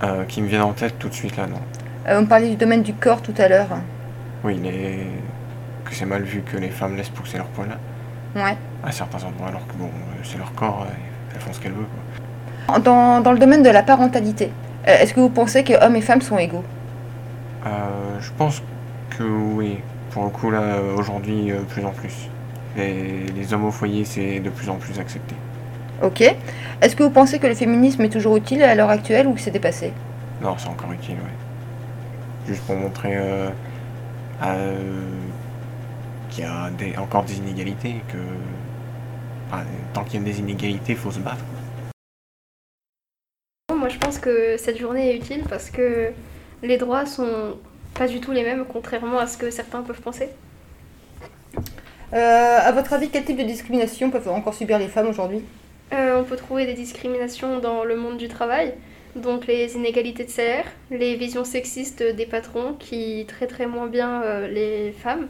Euh, 0.03 0.25
qui 0.25 0.41
me 0.41 0.47
viennent 0.47 0.61
en 0.63 0.73
tête 0.73 0.97
tout 0.99 1.07
de 1.09 1.13
suite 1.13 1.37
là, 1.37 1.45
non. 1.47 1.59
On 2.07 2.25
parlait 2.25 2.49
du 2.49 2.55
domaine 2.55 2.81
du 2.81 2.93
corps 2.93 3.21
tout 3.21 3.33
à 3.37 3.47
l'heure. 3.47 3.67
Oui, 4.43 4.55
les... 4.61 5.05
que 5.85 5.93
c'est 5.93 6.05
mal 6.05 6.23
vu 6.23 6.41
que 6.41 6.57
les 6.57 6.69
femmes 6.69 6.95
laissent 6.97 7.09
pousser 7.09 7.37
leur 7.37 7.45
poil 7.47 7.69
Ouais. 8.35 8.57
à 8.83 8.91
certains 8.91 9.23
endroits, 9.23 9.49
alors 9.49 9.65
que 9.67 9.73
bon, 9.73 9.89
c'est 10.23 10.37
leur 10.39 10.51
corps, 10.53 10.87
elles 11.33 11.39
font 11.39 11.53
ce 11.53 11.59
qu'elles 11.59 11.73
veulent. 11.73 11.85
quoi. 12.67 12.79
Dans, 12.79 13.21
dans 13.21 13.31
le 13.33 13.39
domaine 13.39 13.61
de 13.61 13.69
la 13.69 13.83
parentalité, 13.83 14.51
est-ce 14.85 15.13
que 15.13 15.19
vous 15.19 15.29
pensez 15.29 15.63
que 15.63 15.73
hommes 15.85 15.95
et 15.95 16.01
femmes 16.01 16.21
sont 16.21 16.37
égaux? 16.39 16.63
Euh, 17.65 17.69
je 18.19 18.31
pense 18.37 18.63
que 19.17 19.23
oui, 19.23 19.77
pour 20.11 20.23
le 20.25 20.29
coup 20.29 20.49
là, 20.51 20.61
euh, 20.61 20.95
aujourd'hui, 20.95 21.51
euh, 21.51 21.61
plus 21.69 21.85
en 21.85 21.91
plus. 21.91 22.29
Les, 22.75 23.25
les 23.25 23.53
hommes 23.53 23.65
au 23.65 23.71
foyer, 23.71 24.05
c'est 24.05 24.39
de 24.39 24.49
plus 24.49 24.69
en 24.69 24.75
plus 24.77 24.99
accepté. 24.99 25.35
Ok. 26.01 26.21
Est-ce 26.81 26.95
que 26.95 27.03
vous 27.03 27.09
pensez 27.11 27.37
que 27.37 27.47
le 27.47 27.53
féminisme 27.53 28.01
est 28.01 28.09
toujours 28.09 28.37
utile 28.37 28.63
à 28.63 28.73
l'heure 28.75 28.89
actuelle 28.89 29.27
ou 29.27 29.33
que 29.33 29.41
c'est 29.41 29.51
dépassé? 29.51 29.93
Non, 30.41 30.55
c'est 30.57 30.69
encore 30.69 30.91
utile, 30.91 31.15
ouais. 31.15 32.47
Juste 32.47 32.63
pour 32.63 32.75
montrer 32.75 33.17
euh, 33.17 33.49
euh, 34.43 34.75
qu'il 36.29 36.43
y 36.43 36.47
a 36.47 36.69
des- 36.71 36.97
encore 36.97 37.23
des 37.23 37.37
inégalités, 37.37 37.89
et 37.89 38.03
que 38.11 38.17
enfin, 39.51 39.63
tant 39.93 40.03
qu'il 40.03 40.19
y 40.19 40.23
a 40.23 40.25
des 40.25 40.39
inégalités, 40.39 40.93
il 40.93 40.97
faut 40.97 41.11
se 41.11 41.19
battre. 41.19 41.43
Moi, 43.75 43.89
je 43.89 43.97
pense 43.97 44.17
que 44.17 44.57
cette 44.57 44.79
journée 44.79 45.11
est 45.11 45.17
utile 45.17 45.43
parce 45.49 45.69
que 45.69 46.11
les 46.63 46.77
droits 46.77 47.05
sont 47.05 47.57
pas 47.93 48.07
du 48.07 48.19
tout 48.21 48.31
les 48.31 48.43
mêmes, 48.43 48.65
contrairement 48.67 49.19
à 49.19 49.27
ce 49.27 49.37
que 49.37 49.49
certains 49.51 49.81
peuvent 49.83 50.01
penser. 50.01 50.29
Euh, 52.13 52.57
À 52.59 52.71
votre 52.71 52.93
avis, 52.93 53.09
quel 53.09 53.23
type 53.25 53.37
de 53.37 53.43
discrimination 53.43 54.11
peuvent 54.11 54.29
encore 54.29 54.53
subir 54.53 54.79
les 54.79 54.87
femmes 54.87 55.07
aujourd'hui? 55.07 55.43
Euh, 55.93 56.19
on 56.19 56.23
peut 56.23 56.37
trouver 56.37 56.65
des 56.65 56.73
discriminations 56.73 57.59
dans 57.59 57.83
le 57.83 57.95
monde 57.97 58.17
du 58.17 58.27
travail, 58.29 58.73
donc 59.15 59.45
les 59.47 59.75
inégalités 59.75 60.23
de 60.23 60.29
salaire, 60.29 60.65
les 60.89 61.15
visions 61.15 61.43
sexistes 61.43 62.01
des 62.01 62.25
patrons 62.25 62.73
qui 62.79 63.25
traiteraient 63.27 63.67
moins 63.67 63.87
bien 63.87 64.21
euh, 64.23 64.47
les 64.47 64.93
femmes, 64.93 65.27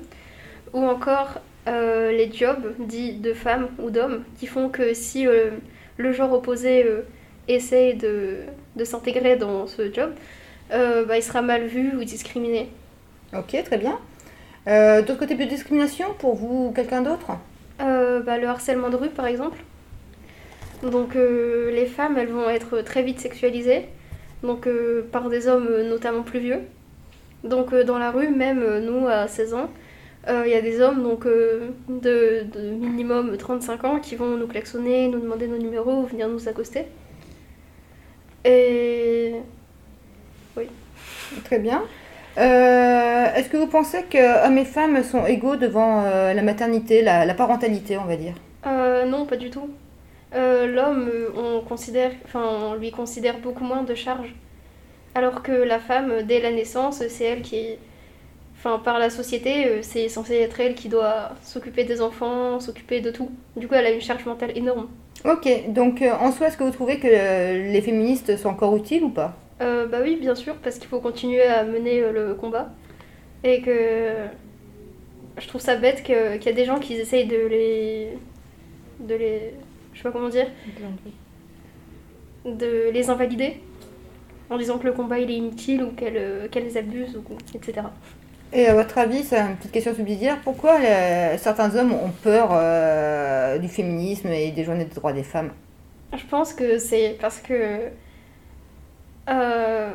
ou 0.74 0.84
encore 0.86 1.40
euh, 1.68 2.12
les 2.12 2.32
jobs 2.32 2.76
dits 2.80 3.14
de 3.14 3.34
femmes 3.34 3.70
ou 3.80 3.90
d'hommes 3.90 4.24
qui 4.40 4.46
font 4.48 4.70
que 4.70 4.94
si 4.94 5.26
le 5.98 6.12
genre 6.14 6.34
opposé 6.34 6.86
essaye 7.48 7.96
de, 7.96 8.38
de 8.76 8.84
s'intégrer 8.86 9.36
dans 9.36 9.68
ce 9.68 9.92
job, 9.92 10.14
euh, 10.72 11.06
bah, 11.06 11.18
il 11.18 11.24
sera 11.24 11.42
mal 11.42 11.66
vu 11.66 11.96
ou 11.96 12.04
discriminé. 12.04 12.70
Ok, 13.34 13.56
très 13.64 13.78
bien. 13.78 14.00
Euh, 14.68 15.02
D'autres 15.02 15.26
types 15.26 15.40
de 15.40 15.46
discrimination 15.46 16.08
pour 16.20 16.36
vous 16.36 16.68
ou 16.68 16.72
quelqu'un 16.72 17.02
d'autre? 17.02 17.32
Euh, 17.82 18.22
bah, 18.22 18.38
le 18.38 18.48
harcèlement 18.48 18.90
de 18.90 18.96
rue, 18.96 19.10
par 19.10 19.26
exemple. 19.26 19.58
Donc, 20.84 21.16
euh, 21.16 21.72
les 21.72 21.86
femmes, 21.86 22.18
elles 22.18 22.30
vont 22.30 22.50
être 22.50 22.82
très 22.82 23.04
vite 23.04 23.20
sexualisées, 23.20 23.86
donc 24.44 24.68
par 25.12 25.30
des 25.30 25.48
hommes 25.48 25.70
notamment 25.88 26.24
plus 26.24 26.40
vieux. 26.40 26.60
Donc, 27.44 27.74
dans 27.76 27.98
la 27.98 28.12
rue, 28.12 28.30
même 28.30 28.80
nous, 28.80 29.08
à 29.08 29.28
16 29.28 29.54
ans, 29.54 29.70
euh, 30.28 30.44
il 30.46 30.52
y 30.52 30.56
a 30.56 30.62
des 30.62 30.82
hommes 30.82 31.02
donc, 31.02 31.26
euh, 31.26 31.70
de, 31.90 32.44
de 32.54 32.70
minimum 32.72 33.36
35 33.38 33.84
ans 33.86 34.00
qui 34.00 34.16
vont 34.16 34.38
nous 34.38 34.48
klaxonner, 34.48 35.08
nous 35.08 35.20
demander 35.20 35.48
nos 35.48 35.58
numéros 35.58 36.04
ou 36.04 36.06
venir 36.06 36.28
nous 36.28 36.48
accoster. 36.48 36.86
Et. 38.46 39.36
Oui. 40.58 40.66
Très 41.46 41.60
bien. 41.60 41.84
Euh, 42.38 43.34
Est-ce 43.36 43.50
que 43.50 43.58
vous 43.58 43.68
pensez 43.68 44.04
que 44.04 44.46
hommes 44.46 44.58
et 44.58 44.66
femmes 44.66 45.04
sont 45.04 45.26
égaux 45.26 45.56
devant 45.56 46.04
euh, 46.04 46.34
la 46.34 46.42
maternité, 46.42 47.02
la, 47.02 47.26
la 47.26 47.34
parentalité, 47.34 47.98
on 47.98 48.06
va 48.06 48.16
dire? 48.16 48.34
Euh, 48.66 49.06
non, 49.06 49.26
pas 49.26 49.38
du 49.38 49.50
tout. 49.50 49.70
L'homme, 50.34 51.12
on 51.36 51.60
considère, 51.60 52.12
enfin, 52.24 52.46
on 52.46 52.76
lui 52.76 52.92
considère 52.92 53.40
beaucoup 53.40 53.66
moins 53.66 53.84
de 53.84 53.94
charges, 53.94 54.34
alors 55.14 55.44
que 55.44 55.52
la 55.52 55.78
femme, 55.78 56.22
dès 56.24 56.40
la 56.40 56.52
naissance, 56.52 57.06
c'est 57.10 57.26
elle 57.26 57.42
qui, 57.42 57.76
enfin, 58.58 58.80
par 58.80 58.98
la 58.98 59.10
société, 59.10 59.82
c'est 59.82 60.08
censé 60.08 60.36
être 60.36 60.58
elle 60.62 60.76
qui 60.76 60.88
doit 60.88 61.32
s'occuper 61.44 61.84
des 61.84 62.02
enfants, 62.02 62.62
s'occuper 62.62 63.02
de 63.02 63.12
tout. 63.12 63.30
Du 63.58 63.68
coup, 63.68 63.74
elle 63.74 63.86
a 63.86 63.92
une 63.92 64.00
charge 64.00 64.26
mentale 64.26 64.54
énorme. 64.56 64.88
Ok, 65.26 65.50
donc 65.68 66.02
en 66.02 66.32
soi, 66.32 66.48
est-ce 66.48 66.56
que 66.56 66.64
vous 66.64 66.72
trouvez 66.72 66.98
que 67.00 67.08
les 67.08 67.82
féministes 67.82 68.38
sont 68.38 68.50
encore 68.50 68.74
utiles 68.78 69.04
ou 69.04 69.10
pas? 69.10 69.34
Euh, 69.62 69.86
bah 69.88 70.00
oui, 70.02 70.18
bien 70.20 70.36
sûr, 70.36 70.56
parce 70.58 70.78
qu'il 70.78 70.88
faut 70.88 71.00
continuer 71.00 71.44
à 71.44 71.64
mener 71.64 72.02
euh, 72.02 72.12
le 72.12 72.34
combat. 72.36 72.72
Et 73.44 73.62
que 73.62 74.12
je 75.40 75.48
trouve 75.48 75.62
ça 75.62 75.76
bête 75.76 76.04
que- 76.04 76.38
qu'il 76.38 76.46
y 76.48 76.54
a 76.54 76.56
des 76.56 76.66
gens 76.66 76.80
qui 76.80 76.94
essayent 76.96 77.28
de 77.28 77.36
les. 77.48 78.10
de 79.00 79.16
les. 79.16 79.54
je 79.94 79.98
sais 79.98 80.04
pas 80.04 80.12
comment 80.12 80.30
dire. 80.30 80.48
de 82.46 82.90
les 82.92 83.10
invalider. 83.10 83.60
En 84.50 84.58
disant 84.58 84.78
que 84.80 84.86
le 84.86 84.92
combat 84.92 85.20
il 85.20 85.32
est 85.32 85.36
inutile 85.36 85.84
ou 85.84 85.92
qu'elles 85.92 86.18
euh, 86.18 86.48
qu'elles 86.50 86.78
abusent, 86.78 87.16
ou, 87.16 87.24
etc. 87.56 87.88
Et 88.52 88.66
à 88.68 88.74
votre 88.74 88.98
avis, 88.98 89.24
c'est 89.24 89.40
une 89.40 89.56
petite 89.56 89.72
question 89.72 89.96
subsidiaire, 89.96 90.38
pourquoi 90.44 90.78
euh, 90.82 91.38
certains 91.38 91.74
hommes 91.78 91.94
ont 91.94 92.10
peur 92.22 92.50
euh, 92.52 93.58
du 93.60 93.70
féminisme 93.70 94.28
et 94.28 94.52
des 94.52 94.66
journées 94.66 94.84
des 94.84 94.94
droits 94.94 95.14
des 95.14 95.24
femmes? 95.24 95.52
Je 96.18 96.26
pense 96.30 96.54
que 96.54 96.78
c'est 96.78 97.18
parce 97.22 97.40
que. 97.40 97.88
Euh, 99.30 99.92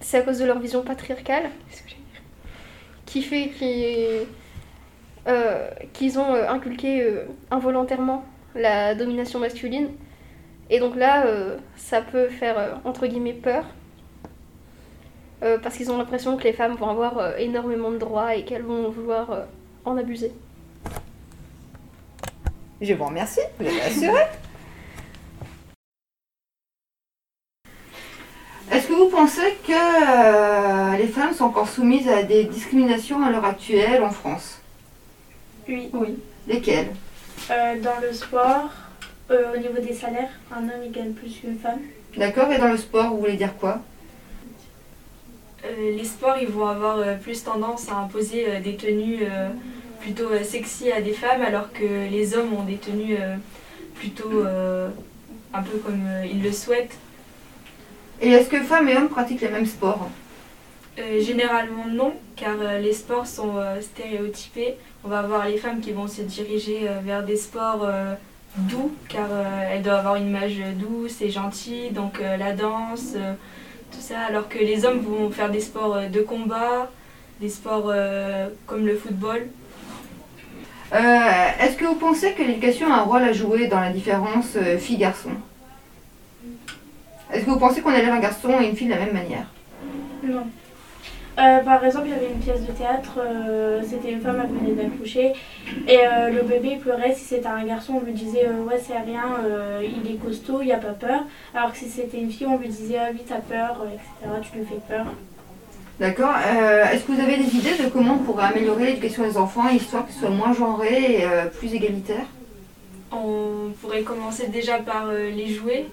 c'est 0.00 0.18
à 0.18 0.22
cause 0.22 0.38
de 0.38 0.44
leur 0.44 0.58
vision 0.58 0.82
patriarcale. 0.82 1.50
Qui 3.06 3.22
fait 3.22 3.48
qu'ils. 3.48 4.26
euh, 5.28 5.70
qu'ils 5.92 6.18
ont 6.18 6.34
euh, 6.34 6.48
inculqué 6.48 7.20
involontairement 7.50 8.24
la 8.54 8.94
domination 8.94 9.38
masculine 9.38 9.88
Et 10.70 10.78
donc 10.80 10.96
là, 10.96 11.24
ça 11.76 12.00
peut 12.00 12.28
faire 12.28 12.80
entre 12.84 13.06
guillemets 13.06 13.34
peur. 13.34 13.64
Parce 15.62 15.76
qu'ils 15.76 15.90
ont 15.90 15.98
l'impression 15.98 16.38
que 16.38 16.44
les 16.44 16.54
femmes 16.54 16.74
vont 16.74 16.88
avoir 16.88 17.38
énormément 17.38 17.90
de 17.90 17.98
droits 17.98 18.34
et 18.34 18.44
qu'elles 18.44 18.62
vont 18.62 18.88
vouloir 18.88 19.44
en 19.84 19.98
abuser. 19.98 20.32
Je 22.80 22.94
vous 22.94 23.04
remercie, 23.04 23.40
vous 23.58 23.66
avez 23.66 23.80
assuré. 23.82 24.22
Est-ce 28.72 28.88
que 28.88 28.94
vous 28.94 29.08
pensez 29.08 29.56
que 29.66 29.72
euh, 29.72 30.96
les 30.96 31.06
femmes 31.06 31.34
sont 31.34 31.44
encore 31.44 31.68
soumises 31.68 32.08
à 32.08 32.22
des 32.22 32.44
discriminations 32.44 33.22
à 33.22 33.30
l'heure 33.30 33.44
actuelle 33.44 34.02
en 34.02 34.10
France? 34.10 34.58
Oui. 35.68 35.90
Oui. 35.92 36.18
Lesquelles? 36.46 36.88
Euh, 37.50 37.80
dans 37.80 38.00
le 38.00 38.12
sport, 38.12 38.70
euh, 39.30 39.54
au 39.54 39.58
niveau 39.58 39.80
des 39.80 39.92
salaires, 39.92 40.30
un 40.54 40.62
homme 40.64 40.82
il 40.84 40.92
gagne 40.92 41.12
plus 41.12 41.40
qu'une 41.40 41.58
femme. 41.58 41.80
D'accord, 42.16 42.50
et 42.52 42.58
dans 42.58 42.68
le 42.68 42.76
sport, 42.76 43.10
vous 43.10 43.18
voulez 43.18 43.36
dire 43.36 43.54
quoi? 43.56 43.80
Euh, 45.64 45.96
les 45.96 46.04
sports, 46.04 46.36
ils 46.40 46.48
vont 46.48 46.66
avoir 46.66 46.98
euh, 46.98 47.14
plus 47.16 47.42
tendance 47.44 47.88
à 47.90 47.96
imposer 47.96 48.46
euh, 48.48 48.60
des 48.60 48.76
tenues 48.76 49.20
euh, 49.22 49.48
plutôt 50.00 50.30
euh, 50.30 50.42
sexy 50.42 50.90
à 50.92 51.00
des 51.00 51.12
femmes, 51.12 51.42
alors 51.42 51.72
que 51.72 52.08
les 52.10 52.36
hommes 52.36 52.52
ont 52.54 52.64
des 52.64 52.76
tenues 52.76 53.16
euh, 53.18 53.36
plutôt 53.94 54.44
euh, 54.44 54.88
un 55.52 55.62
peu 55.62 55.78
comme 55.78 56.02
euh, 56.06 56.26
ils 56.30 56.42
le 56.42 56.52
souhaitent. 56.52 56.96
Et 58.20 58.30
est-ce 58.30 58.48
que 58.48 58.60
femmes 58.62 58.88
et 58.88 58.96
hommes 58.96 59.08
pratiquent 59.08 59.42
les 59.42 59.48
mêmes 59.48 59.66
sports? 59.66 60.08
Euh, 60.96 61.20
généralement 61.20 61.86
non, 61.90 62.14
car 62.36 62.54
euh, 62.60 62.78
les 62.78 62.92
sports 62.92 63.26
sont 63.26 63.56
euh, 63.56 63.80
stéréotypés. 63.80 64.76
On 65.04 65.08
va 65.08 65.18
avoir 65.18 65.48
les 65.48 65.58
femmes 65.58 65.80
qui 65.80 65.90
vont 65.90 66.06
se 66.06 66.22
diriger 66.22 66.88
vers 67.02 67.24
des 67.24 67.36
sports 67.36 67.86
doux, 68.56 68.90
car 69.10 69.28
elles 69.70 69.82
doivent 69.82 69.98
avoir 69.98 70.16
une 70.16 70.28
image 70.28 70.56
douce 70.76 71.20
et 71.20 71.28
gentille, 71.28 71.90
donc 71.90 72.20
la 72.20 72.54
danse, 72.54 73.12
tout 73.92 74.00
ça, 74.00 74.20
alors 74.20 74.48
que 74.48 74.58
les 74.58 74.86
hommes 74.86 75.00
vont 75.00 75.28
faire 75.28 75.50
des 75.50 75.60
sports 75.60 76.08
de 76.10 76.20
combat, 76.22 76.90
des 77.38 77.50
sports 77.50 77.92
comme 78.66 78.86
le 78.86 78.96
football. 78.96 79.46
Est-ce 80.90 81.76
que 81.76 81.84
vous 81.84 81.96
pensez 81.96 82.32
que 82.32 82.42
l'éducation 82.42 82.90
a 82.90 83.00
un 83.00 83.02
rôle 83.02 83.24
à 83.24 83.34
jouer 83.34 83.66
dans 83.66 83.80
la 83.80 83.90
différence 83.90 84.56
fille-garçon 84.78 85.32
Est-ce 87.34 87.44
que 87.44 87.50
vous 87.50 87.58
pensez 87.58 87.80
qu'on 87.80 87.92
élève 87.92 88.12
un 88.12 88.20
garçon 88.20 88.60
et 88.60 88.68
une 88.68 88.76
fille 88.76 88.86
de 88.86 88.92
la 88.92 89.00
même 89.00 89.12
manière? 89.12 89.46
Non. 90.22 90.46
Euh, 91.36 91.58
par 91.64 91.84
exemple, 91.84 92.06
il 92.06 92.12
y 92.12 92.14
avait 92.14 92.32
une 92.32 92.38
pièce 92.38 92.60
de 92.60 92.70
théâtre, 92.70 93.18
euh, 93.18 93.82
c'était 93.84 94.12
une 94.12 94.20
femme, 94.20 94.40
elle 94.40 94.56
venait 94.56 94.82
d'accoucher, 94.84 95.32
et 95.88 95.98
euh, 95.98 96.30
le 96.30 96.42
bébé 96.42 96.76
pleurait. 96.76 97.12
Si 97.12 97.24
c'était 97.24 97.48
un 97.48 97.64
garçon, 97.64 97.94
on 98.00 98.04
lui 98.04 98.12
disait 98.12 98.46
euh, 98.46 98.62
Ouais, 98.62 98.80
c'est 98.80 98.96
rien, 98.96 99.24
euh, 99.44 99.82
il 99.82 100.08
est 100.12 100.16
costaud, 100.16 100.58
il 100.62 100.66
n'y 100.66 100.72
a 100.72 100.76
pas 100.78 100.92
peur. 100.92 101.24
Alors 101.52 101.72
que 101.72 101.78
si 101.78 101.90
c'était 101.90 102.18
une 102.18 102.30
fille, 102.30 102.46
on 102.46 102.56
lui 102.56 102.68
disait 102.68 102.98
Ah 103.00 103.08
oui, 103.12 103.20
t'as 103.26 103.40
peur, 103.40 103.84
etc., 103.92 104.32
tu 104.42 104.58
lui 104.58 104.64
fais 104.64 104.94
peur. 104.94 105.06
D'accord. 105.98 106.34
Euh, 106.46 106.84
Est-ce 106.84 107.04
que 107.04 107.12
vous 107.12 107.20
avez 107.20 107.36
des 107.36 107.54
idées 107.56 107.82
de 107.82 107.88
comment 107.88 108.14
on 108.14 108.18
pourrait 108.18 108.46
améliorer 108.46 108.86
l'éducation 108.86 109.22
des 109.24 109.36
enfants, 109.36 109.68
histoire 109.68 110.06
que 110.06 110.12
ce 110.12 110.20
soit 110.20 110.30
moins 110.30 110.52
genré 110.52 111.20
et 111.20 111.24
euh, 111.24 111.46
plus 111.46 111.72
égalitaire 111.72 112.26
On 113.12 113.70
pourrait 113.80 114.02
commencer 114.02 114.48
déjà 114.48 114.78
par 114.78 115.06
euh, 115.08 115.30
les 115.30 115.48
jouets, 115.48 115.86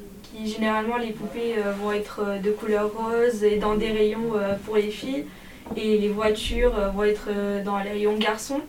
généralement 0.46 0.98
les 0.98 1.12
poupées 1.12 1.56
euh, 1.58 1.72
vont 1.74 1.92
être 1.92 2.22
euh, 2.26 2.40
de 2.40 2.52
couleur 2.52 2.92
rose 2.94 3.44
et 3.44 3.58
dans 3.58 3.76
des 3.76 3.92
rayons 3.92 4.36
euh, 4.36 4.56
pour 4.66 4.76
les 4.76 4.92
filles, 4.92 5.26
et 5.76 5.98
les 5.98 6.10
voitures 6.10 6.74
vont 6.94 7.04
être 7.04 7.30
dans 7.64 7.80
les 7.80 7.92
rayons 7.92 8.18
garçons. 8.18 8.62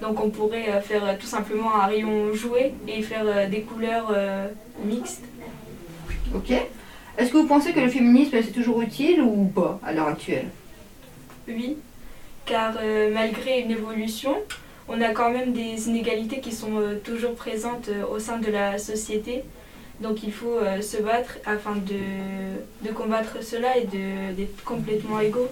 Donc 0.00 0.22
on 0.24 0.30
pourrait 0.30 0.80
faire 0.80 1.18
tout 1.18 1.26
simplement 1.26 1.74
un 1.74 1.86
rayon 1.86 2.32
jouet 2.32 2.72
et 2.88 3.02
faire 3.02 3.48
des 3.50 3.60
couleurs 3.60 4.14
mixtes. 4.82 5.24
Ok. 6.34 6.52
Est-ce 7.18 7.30
que 7.30 7.36
vous 7.36 7.46
pensez 7.46 7.72
que 7.72 7.80
le 7.80 7.88
féminisme 7.88 8.38
c'est 8.42 8.52
toujours 8.52 8.80
utile 8.80 9.20
ou 9.20 9.44
pas 9.44 9.78
à 9.84 9.92
l'heure 9.92 10.08
actuelle? 10.08 10.46
Oui, 11.46 11.76
car 12.46 12.74
euh, 12.80 13.10
malgré 13.12 13.60
une 13.60 13.70
évolution, 13.70 14.36
on 14.88 15.00
a 15.00 15.10
quand 15.10 15.30
même 15.30 15.52
des 15.52 15.88
inégalités 15.88 16.40
qui 16.40 16.52
sont 16.52 16.78
euh, 16.78 17.00
toujours 17.02 17.34
présentes 17.34 17.88
euh, 17.88 18.04
au 18.06 18.18
sein 18.18 18.38
de 18.38 18.50
la 18.50 18.78
société. 18.78 19.44
Donc 20.02 20.22
il 20.24 20.32
faut 20.32 20.58
euh, 20.58 20.80
se 20.80 21.00
battre 21.02 21.38
afin 21.46 21.76
de, 21.76 22.86
de 22.88 22.92
combattre 22.92 23.42
cela 23.42 23.76
et 23.78 23.84
de- 23.84 24.34
d'être 24.34 24.64
complètement 24.64 25.20
égaux. 25.20 25.48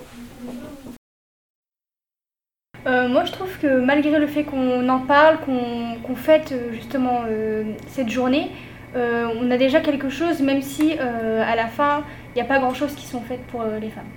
Euh, 2.87 3.09
moi, 3.09 3.25
je 3.27 3.33
trouve 3.33 3.59
que 3.59 3.81
malgré 3.81 4.19
le 4.19 4.27
fait 4.27 4.45
qu'on 4.45 4.89
en 4.89 5.01
parle, 5.01 5.39
qu'on 5.45 5.97
qu'on 6.03 6.17
fête 6.17 6.53
euh, 6.53 6.73
justement 6.73 7.23
euh, 7.29 7.65
cette 7.89 8.09
journée, 8.09 8.51
euh, 8.97 9.27
on 9.41 9.51
a 9.51 9.59
déjà 9.59 9.81
quelque 9.81 10.09
chose, 10.09 10.41
même 10.41 10.63
si 10.63 10.95
euh, 10.99 11.43
à 11.47 11.55
la 11.57 11.67
fin, 11.67 12.05
il 12.31 12.37
n'y 12.37 12.41
a 12.41 12.47
pas 12.47 12.59
grand-chose 12.59 12.95
qui 12.95 13.07
sont 13.07 13.21
faites 13.21 13.45
pour 13.49 13.61
euh, 13.63 13.79
les 13.79 13.91
femmes. 13.91 14.09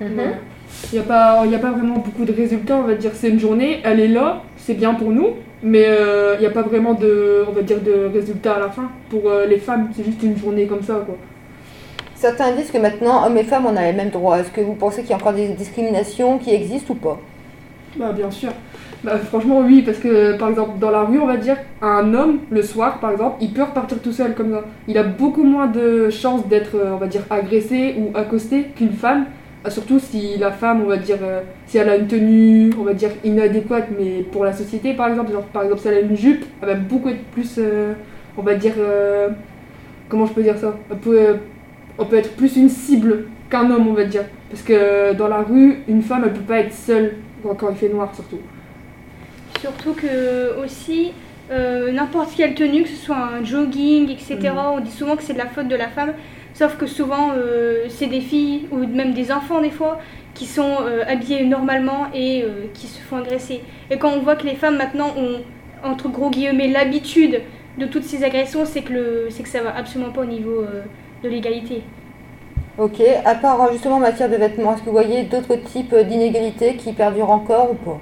Mhm. 0.00 0.34
Il 0.92 0.98
n'y 0.98 0.98
a, 1.00 1.02
pas- 1.08 1.46
y 1.46 1.54
a 1.54 1.58
pas 1.58 1.72
vraiment 1.72 1.98
beaucoup 1.98 2.24
de 2.24 2.32
résultats, 2.32 2.76
on 2.76 2.82
va 2.82 2.94
dire. 2.94 3.12
C'est 3.14 3.30
une 3.30 3.40
journée, 3.40 3.80
elle 3.84 4.00
est 4.00 4.08
là, 4.08 4.42
c'est 4.56 4.74
bien 4.74 4.94
pour 4.94 5.10
nous, 5.10 5.36
mais 5.62 5.86
il 6.36 6.40
n'y 6.40 6.46
a 6.46 6.50
pas 6.50 6.62
vraiment 6.62 6.94
de, 6.94 7.44
on 7.48 7.52
va 7.52 7.62
dire, 7.62 7.80
de 7.80 8.10
résultats 8.12 8.54
à 8.54 8.60
la 8.60 8.70
fin. 8.70 8.90
Pour 9.10 9.28
euh, 9.28 9.46
les 9.46 9.58
femmes, 9.58 9.90
c'est 9.94 10.04
juste 10.04 10.22
une 10.22 10.36
journée 10.36 10.66
comme 10.66 10.82
ça, 10.82 11.02
quoi. 11.04 11.16
Certains 12.14 12.52
disent 12.52 12.70
que 12.70 12.78
maintenant, 12.78 13.26
hommes 13.26 13.38
et 13.38 13.44
femmes, 13.44 13.64
on 13.66 13.76
a 13.76 13.82
les 13.82 13.94
mêmes 13.94 14.10
droits. 14.10 14.38
Est-ce 14.38 14.50
que 14.50 14.60
vous 14.60 14.74
pensez 14.74 15.00
qu'il 15.00 15.10
y 15.10 15.14
a 15.14 15.16
encore 15.16 15.32
des 15.32 15.48
discriminations 15.48 16.38
qui 16.38 16.54
existent 16.54 16.92
ou 16.92 16.96
pas? 16.96 17.18
Bah, 17.96 18.12
bien 18.12 18.30
sûr. 18.30 18.50
Bah, 19.02 19.16
franchement, 19.16 19.60
oui, 19.60 19.82
parce 19.82 19.96
que 19.98 20.36
par 20.36 20.50
exemple, 20.50 20.78
dans 20.78 20.90
la 20.90 21.02
rue, 21.02 21.18
on 21.18 21.26
va 21.26 21.38
dire, 21.38 21.56
un 21.80 22.12
homme, 22.12 22.40
le 22.50 22.62
soir, 22.62 23.00
par 23.00 23.12
exemple, 23.12 23.36
il 23.40 23.52
peut 23.52 23.62
repartir 23.62 24.00
tout 24.02 24.12
seul 24.12 24.34
comme 24.34 24.52
ça. 24.52 24.64
Il 24.86 24.98
a 24.98 25.02
beaucoup 25.02 25.44
moins 25.44 25.66
de 25.66 26.10
chances 26.10 26.46
d'être, 26.46 26.76
euh, 26.76 26.92
on 26.92 26.98
va 26.98 27.06
dire, 27.06 27.22
agressé 27.30 27.96
ou 27.98 28.16
accosté 28.16 28.64
qu'une 28.76 28.92
femme. 28.92 29.26
Euh, 29.66 29.70
Surtout 29.70 29.98
si 29.98 30.36
la 30.38 30.52
femme, 30.52 30.82
on 30.84 30.88
va 30.88 30.96
dire, 30.96 31.18
euh, 31.22 31.42
si 31.66 31.78
elle 31.78 31.88
a 31.88 31.96
une 31.96 32.06
tenue, 32.06 32.70
on 32.78 32.84
va 32.84 32.94
dire, 32.94 33.10
inadéquate, 33.24 33.88
mais 33.98 34.22
pour 34.32 34.44
la 34.44 34.52
société, 34.52 34.94
par 34.94 35.08
exemple, 35.08 35.32
genre, 35.32 35.42
par 35.44 35.62
exemple, 35.64 35.80
si 35.82 35.88
elle 35.88 35.94
a 35.94 36.00
une 36.00 36.16
jupe, 36.16 36.44
elle 36.62 36.68
va 36.68 36.74
beaucoup 36.74 37.08
être 37.10 37.24
plus, 37.32 37.56
euh, 37.58 37.92
on 38.38 38.42
va 38.42 38.54
dire, 38.54 38.74
euh, 38.78 39.28
comment 40.08 40.26
je 40.26 40.32
peux 40.32 40.42
dire 40.42 40.56
ça? 40.58 40.76
Elle 40.90 40.96
peut, 40.98 41.36
On 41.98 42.06
peut 42.06 42.16
être 42.16 42.34
plus 42.34 42.56
une 42.56 42.70
cible 42.70 43.26
qu'un 43.50 43.70
homme, 43.70 43.88
on 43.88 43.92
va 43.92 44.04
dire. 44.04 44.24
Parce 44.48 44.62
que 44.62 45.12
dans 45.12 45.28
la 45.28 45.42
rue, 45.42 45.82
une 45.86 46.00
femme, 46.00 46.22
elle 46.24 46.32
peut 46.32 46.40
pas 46.40 46.60
être 46.60 46.72
seule 46.72 47.16
quand 47.58 47.68
il 47.70 47.76
fait 47.76 47.90
noir, 47.90 48.10
surtout. 48.14 48.38
Surtout 49.60 49.92
que 49.92 50.58
aussi, 50.64 51.12
n'importe 51.92 52.30
quelle 52.34 52.54
tenue, 52.54 52.84
que 52.84 52.88
ce 52.88 52.96
soit 52.96 53.18
un 53.38 53.44
jogging, 53.44 54.08
etc., 54.10 54.38
Mm. 54.54 54.58
on 54.76 54.80
dit 54.80 54.90
souvent 54.90 55.14
que 55.14 55.22
c'est 55.22 55.34
de 55.34 55.38
la 55.38 55.46
faute 55.46 55.68
de 55.68 55.76
la 55.76 55.88
femme. 55.88 56.14
Sauf 56.54 56.76
que 56.76 56.86
souvent, 56.86 57.30
euh, 57.36 57.86
c'est 57.88 58.06
des 58.06 58.20
filles 58.20 58.66
ou 58.70 58.78
même 58.78 59.14
des 59.14 59.32
enfants 59.32 59.60
des 59.60 59.70
fois 59.70 59.98
qui 60.34 60.46
sont 60.46 60.76
euh, 60.82 61.04
habillés 61.06 61.44
normalement 61.44 62.06
et 62.14 62.42
euh, 62.42 62.66
qui 62.74 62.86
se 62.86 63.00
font 63.00 63.18
agresser. 63.18 63.62
Et 63.90 63.98
quand 63.98 64.10
on 64.10 64.20
voit 64.20 64.36
que 64.36 64.46
les 64.46 64.54
femmes 64.54 64.76
maintenant 64.76 65.12
ont, 65.16 65.40
entre 65.84 66.08
gros 66.08 66.30
guillemets, 66.30 66.68
l'habitude 66.68 67.42
de 67.78 67.86
toutes 67.86 68.04
ces 68.04 68.24
agressions, 68.24 68.64
c'est 68.64 68.82
que, 68.82 68.92
le, 68.92 69.26
c'est 69.30 69.42
que 69.42 69.48
ça 69.48 69.62
va 69.62 69.76
absolument 69.76 70.12
pas 70.12 70.22
au 70.22 70.26
niveau 70.26 70.60
euh, 70.60 70.82
de 71.22 71.28
l'égalité. 71.28 71.82
Ok. 72.78 73.02
À 73.24 73.34
part 73.34 73.70
justement 73.72 73.96
en 73.96 74.00
matière 74.00 74.30
de 74.30 74.36
vêtements, 74.36 74.74
est-ce 74.74 74.80
que 74.80 74.86
vous 74.86 74.92
voyez 74.92 75.24
d'autres 75.24 75.56
types 75.56 75.94
d'inégalités 75.94 76.76
qui 76.76 76.92
perdurent 76.92 77.30
encore 77.30 77.72
ou 77.72 77.74
pas? 77.74 78.00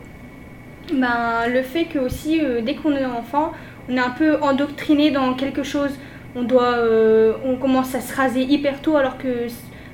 Ben, 0.93 1.53
le 1.53 1.63
fait 1.63 1.85
que 1.85 1.99
aussi, 1.99 2.41
dès 2.65 2.75
qu'on 2.75 2.93
est 2.93 3.05
enfant, 3.05 3.53
on 3.91 3.97
est 3.97 4.01
un 4.01 4.11
peu 4.11 4.41
endoctriné 4.41 5.11
dans 5.11 5.35
quelque 5.35 5.63
chose. 5.63 5.99
On 6.39 6.43
doit, 6.45 6.75
euh, 6.79 7.33
on 7.45 7.57
commence 7.57 7.95
à 7.95 8.01
se 8.01 8.15
raser 8.15 8.43
hyper 8.43 8.81
tôt 8.81 8.97
alors 8.97 9.19
que 9.19 9.47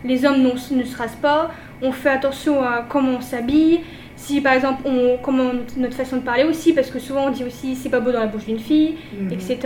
les 0.04 0.24
hommes 0.26 0.42
non- 0.42 0.54
ne 0.72 0.84
se 0.84 0.96
rasent 0.96 1.16
pas. 1.20 1.50
On 1.82 1.92
fait 1.92 2.10
attention 2.10 2.62
à 2.62 2.84
comment 2.88 3.12
on 3.18 3.20
s'habille. 3.20 3.80
Si 4.16 4.40
par 4.40 4.52
exemple, 4.52 4.82
on, 4.84 5.16
comment 5.22 5.50
notre 5.76 5.96
façon 5.96 6.16
de 6.18 6.22
parler 6.22 6.44
aussi, 6.44 6.72
parce 6.72 6.90
que 6.90 6.98
souvent 6.98 7.26
on 7.26 7.30
dit 7.30 7.44
aussi 7.44 7.74
c'est 7.74 7.88
pas 7.88 8.00
beau 8.00 8.12
dans 8.12 8.20
la 8.20 8.26
bouche 8.26 8.46
d'une 8.46 8.58
fille, 8.58 8.96
Mhm. 9.18 9.32
etc. 9.32 9.58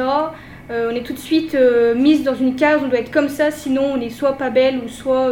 Euh, 0.70 0.90
on 0.92 0.94
est 0.94 1.02
tout 1.02 1.12
de 1.14 1.18
suite 1.18 1.54
euh, 1.54 1.94
mise 1.94 2.22
dans 2.24 2.34
une 2.34 2.54
case, 2.54 2.80
on 2.84 2.88
doit 2.88 2.98
être 2.98 3.10
comme 3.10 3.28
ça, 3.28 3.50
sinon 3.50 3.82
on 3.96 4.00
est 4.00 4.10
soit 4.10 4.34
pas 4.34 4.50
belle 4.50 4.78
ou 4.84 4.88
soit, 4.88 5.28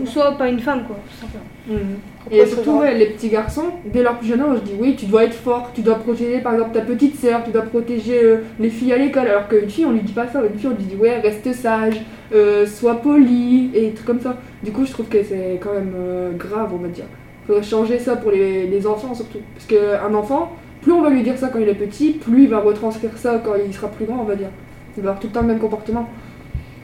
ou 0.00 0.06
soit 0.06 0.32
pas 0.32 0.48
une 0.48 0.60
femme 0.60 0.84
quoi, 0.86 0.96
tout 1.08 1.20
simplement. 1.20 1.44
Mhm. 1.68 1.96
Et 2.30 2.44
surtout, 2.44 2.78
ouais, 2.78 2.94
les 2.94 3.06
petits 3.06 3.28
garçons, 3.28 3.66
dès 3.84 4.02
leur 4.02 4.18
plus 4.18 4.28
jeune 4.28 4.40
âge, 4.40 4.58
je 4.64 4.70
dis 4.70 4.76
oui, 4.78 4.96
tu 4.96 5.06
dois 5.06 5.24
être 5.24 5.34
fort, 5.34 5.70
tu 5.74 5.82
dois 5.82 5.96
protéger 5.96 6.40
par 6.40 6.54
exemple 6.54 6.72
ta 6.72 6.80
petite 6.80 7.16
sœur, 7.16 7.44
tu 7.44 7.50
dois 7.52 7.62
protéger 7.62 8.20
euh, 8.22 8.38
les 8.58 8.70
filles 8.70 8.92
à 8.92 8.98
l'école. 8.98 9.28
Alors 9.28 9.46
qu'une 9.48 9.70
fille, 9.70 9.86
on 9.86 9.92
lui 9.92 10.00
dit 10.00 10.12
pas 10.12 10.26
ça, 10.26 10.42
une 10.42 10.58
fille, 10.58 10.68
on 10.68 10.76
lui 10.76 10.84
dit 10.84 10.96
ouais, 10.96 11.20
reste 11.20 11.52
sage, 11.52 12.00
euh, 12.34 12.66
sois 12.66 12.96
poli, 12.96 13.70
et 13.74 13.82
des 13.82 13.90
trucs 13.92 14.06
comme 14.06 14.20
ça. 14.20 14.38
Du 14.64 14.72
coup, 14.72 14.84
je 14.84 14.92
trouve 14.92 15.06
que 15.06 15.22
c'est 15.22 15.60
quand 15.62 15.72
même 15.72 15.92
euh, 15.96 16.32
grave, 16.32 16.72
on 16.74 16.78
va 16.78 16.88
dire. 16.88 17.04
Faudrait 17.46 17.62
changer 17.62 17.98
ça 18.00 18.16
pour 18.16 18.32
les, 18.32 18.66
les 18.66 18.86
enfants 18.88 19.14
surtout. 19.14 19.38
Parce 19.54 19.66
qu'un 19.66 20.14
enfant, 20.14 20.52
plus 20.82 20.92
on 20.92 21.02
va 21.02 21.10
lui 21.10 21.22
dire 21.22 21.38
ça 21.38 21.48
quand 21.48 21.60
il 21.60 21.68
est 21.68 21.74
petit, 21.74 22.10
plus 22.10 22.44
il 22.44 22.48
va 22.48 22.58
retranscrire 22.58 23.16
ça 23.16 23.40
quand 23.44 23.52
il 23.64 23.72
sera 23.72 23.88
plus 23.88 24.04
grand, 24.04 24.20
on 24.20 24.24
va 24.24 24.34
dire. 24.34 24.48
Il 24.96 25.02
va 25.02 25.10
avoir 25.10 25.20
tout 25.20 25.28
le 25.28 25.32
temps 25.32 25.42
le 25.42 25.48
même 25.48 25.58
comportement. 25.58 26.08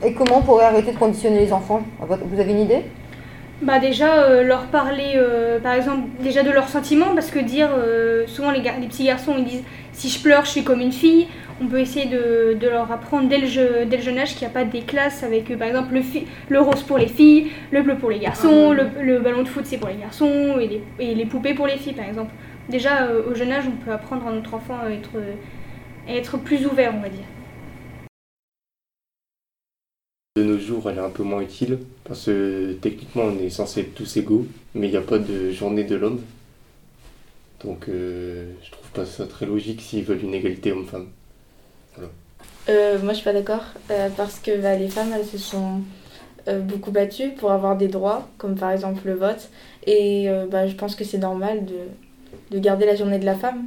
Et 0.04 0.12
comment 0.14 0.38
on 0.38 0.42
pourrait 0.42 0.64
arrêter 0.64 0.92
de 0.92 0.96
conditionner 0.98 1.38
les 1.40 1.52
enfants 1.52 1.82
Vous 2.00 2.40
avez 2.40 2.50
une 2.52 2.60
idée 2.60 2.82
Bah 3.62 3.78
déjà 3.78 4.24
euh, 4.24 4.42
leur 4.42 4.62
parler 4.66 5.12
euh, 5.14 5.60
par 5.60 5.74
exemple 5.74 6.08
déjà 6.20 6.42
de 6.42 6.50
leurs 6.50 6.68
sentiments 6.68 7.14
parce 7.14 7.30
que 7.30 7.38
dire 7.38 7.68
euh, 7.76 8.26
souvent 8.26 8.50
les, 8.50 8.60
gar- 8.62 8.80
les 8.80 8.88
petits 8.88 9.04
garçons 9.04 9.34
ils 9.38 9.44
disent 9.44 9.62
si 9.92 10.08
je 10.08 10.20
pleure 10.20 10.44
je 10.44 10.50
suis 10.50 10.64
comme 10.64 10.80
une 10.80 10.90
fille 10.92 11.28
on 11.62 11.66
peut 11.68 11.78
essayer 11.78 12.06
de, 12.06 12.54
de 12.58 12.68
leur 12.68 12.90
apprendre 12.90 13.28
dès 13.28 13.38
le, 13.38 13.46
jeu- 13.46 13.84
dès 13.86 13.98
le 13.98 14.02
jeune 14.02 14.18
âge 14.18 14.30
qu'il 14.34 14.40
n'y 14.48 14.52
a 14.52 14.54
pas 14.54 14.64
des 14.64 14.80
classes 14.80 15.22
avec 15.22 15.56
par 15.56 15.68
exemple 15.68 15.94
le, 15.94 16.02
fi- 16.02 16.26
le 16.48 16.60
rose 16.60 16.82
pour 16.82 16.98
les 16.98 17.06
filles, 17.06 17.52
le 17.70 17.82
bleu 17.82 17.94
pour 17.94 18.10
les 18.10 18.18
garçons, 18.18 18.72
le, 18.72 18.86
le 19.00 19.20
ballon 19.20 19.42
de 19.42 19.48
foot 19.48 19.62
c'est 19.66 19.76
pour 19.78 19.88
les 19.88 19.96
garçons 19.96 20.58
et 20.60 20.66
les, 20.66 20.82
et 20.98 21.14
les 21.14 21.26
poupées 21.26 21.54
pour 21.54 21.68
les 21.68 21.76
filles 21.76 21.92
par 21.92 22.06
exemple. 22.06 22.32
Déjà 22.68 23.02
euh, 23.04 23.30
au 23.30 23.34
jeune 23.36 23.52
âge 23.52 23.64
on 23.68 23.84
peut 23.84 23.92
apprendre 23.92 24.26
à 24.26 24.32
notre 24.32 24.54
enfant 24.54 24.74
à 24.84 24.90
être, 24.90 25.10
à 26.08 26.12
être 26.14 26.36
plus 26.38 26.66
ouvert 26.66 26.92
on 26.96 27.00
va 27.00 27.08
dire. 27.08 27.26
De 30.34 30.44
nos 30.44 30.58
jours, 30.58 30.88
elle 30.88 30.96
est 30.96 31.00
un 31.02 31.10
peu 31.10 31.24
moins 31.24 31.42
utile 31.42 31.80
parce 32.04 32.24
que 32.24 32.72
techniquement, 32.80 33.24
on 33.24 33.38
est 33.38 33.50
censé 33.50 33.80
être 33.80 33.94
tous 33.94 34.16
égaux, 34.16 34.46
mais 34.74 34.86
il 34.88 34.90
n'y 34.92 34.96
a 34.96 35.02
pas 35.02 35.18
de 35.18 35.50
journée 35.50 35.84
de 35.84 35.94
l'homme. 35.94 36.22
Donc, 37.62 37.86
euh, 37.90 38.50
je 38.64 38.70
trouve 38.70 38.88
pas 38.94 39.04
ça 39.04 39.26
très 39.26 39.44
logique 39.44 39.82
s'ils 39.82 40.04
veulent 40.04 40.22
une 40.24 40.32
égalité 40.32 40.72
homme-femme. 40.72 41.08
Voilà. 41.94 42.10
Euh, 42.70 42.98
moi, 43.02 43.12
je 43.12 43.16
suis 43.18 43.24
pas 43.26 43.34
d'accord 43.34 43.62
euh, 43.90 44.08
parce 44.16 44.38
que 44.38 44.58
bah, 44.58 44.74
les 44.74 44.88
femmes, 44.88 45.12
elles 45.14 45.26
se 45.26 45.36
sont 45.36 45.82
euh, 46.48 46.60
beaucoup 46.60 46.92
battues 46.92 47.32
pour 47.32 47.52
avoir 47.52 47.76
des 47.76 47.88
droits, 47.88 48.26
comme 48.38 48.54
par 48.54 48.70
exemple 48.70 49.02
le 49.04 49.12
vote. 49.14 49.50
Et 49.86 50.30
euh, 50.30 50.46
bah, 50.50 50.66
je 50.66 50.74
pense 50.76 50.96
que 50.96 51.04
c'est 51.04 51.18
normal 51.18 51.66
de, 51.66 52.56
de 52.56 52.58
garder 52.58 52.86
la 52.86 52.96
journée 52.96 53.18
de 53.18 53.26
la 53.26 53.34
femme. 53.34 53.66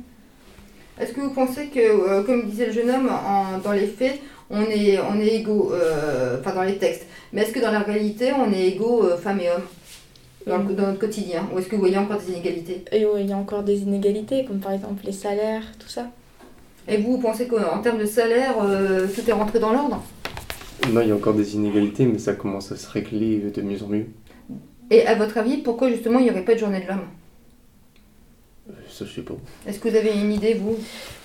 Est-ce 0.99 1.13
que 1.13 1.21
vous 1.21 1.29
pensez 1.33 1.67
que, 1.67 1.79
euh, 1.79 2.23
comme 2.23 2.49
disait 2.49 2.65
le 2.67 2.71
jeune 2.71 2.89
homme, 2.89 3.09
en- 3.09 3.59
dans 3.59 3.73
les 3.73 3.85
faits, 3.85 4.19
on 4.55 4.69
est, 4.69 4.97
on 4.99 5.19
est 5.19 5.35
égaux, 5.35 5.71
euh, 5.73 6.39
enfin 6.39 6.55
dans 6.55 6.63
les 6.63 6.77
textes, 6.77 7.05
mais 7.33 7.41
est-ce 7.41 7.51
que 7.51 7.59
dans 7.59 7.71
la 7.71 7.79
réalité, 7.79 8.31
on 8.33 8.51
est 8.53 8.67
égaux 8.67 9.03
euh, 9.03 9.17
femmes 9.17 9.39
et 9.41 9.49
hommes? 9.49 9.63
Dans, 10.47 10.59
le- 10.59 10.75
dans 10.75 10.85
notre 10.85 10.99
quotidien. 10.99 11.49
Ou 11.51 11.57
est-ce 11.57 11.67
que 11.67 11.73
vous 11.73 11.81
voyez 11.81 11.97
encore 11.97 12.19
des 12.19 12.31
inégalités? 12.31 12.85
Et 12.91 13.03
il 13.19 13.27
y 13.27 13.33
a 13.33 13.35
encore 13.35 13.63
des 13.63 13.79
inégalités, 13.81 14.45
comme 14.45 14.59
par 14.59 14.73
exemple 14.73 15.01
les 15.03 15.11
salaires, 15.11 15.63
tout 15.79 15.87
ça. 15.89 16.05
Et 16.87 16.97
vous, 16.97 17.13
vous 17.13 17.17
pensez 17.17 17.47
qu'en 17.47 17.79
termes 17.79 17.97
de 17.97 18.05
salaire, 18.05 18.53
euh, 18.63 19.07
tout 19.07 19.27
est 19.27 19.33
rentré 19.33 19.57
dans 19.57 19.73
l'ordre? 19.73 20.03
Non, 20.91 21.01
il 21.01 21.07
y 21.09 21.11
a 21.11 21.15
encore 21.15 21.33
des 21.33 21.55
inégalités, 21.55 22.05
mais 22.05 22.19
ça 22.19 22.33
commence 22.33 22.71
à 22.71 22.75
se 22.75 22.87
régler 22.87 23.37
de 23.39 23.61
mieux 23.63 23.81
en 23.81 23.87
mieux. 23.87 24.05
Et 24.91 25.07
à 25.07 25.15
votre 25.15 25.35
avis, 25.39 25.57
pourquoi 25.57 25.89
justement 25.89 26.19
il 26.19 26.25
n'y 26.25 26.29
aurait 26.29 26.45
pas 26.45 26.53
de 26.53 26.59
journée 26.59 26.81
de 26.81 26.87
l'homme? 26.87 27.07
Ça, 28.89 29.05
je 29.05 29.11
sais 29.13 29.21
pas. 29.21 29.35
Est-ce 29.67 29.79
que 29.79 29.89
vous 29.89 29.95
avez 29.95 30.11
une 30.13 30.31
idée, 30.31 30.55
vous? 30.55 30.77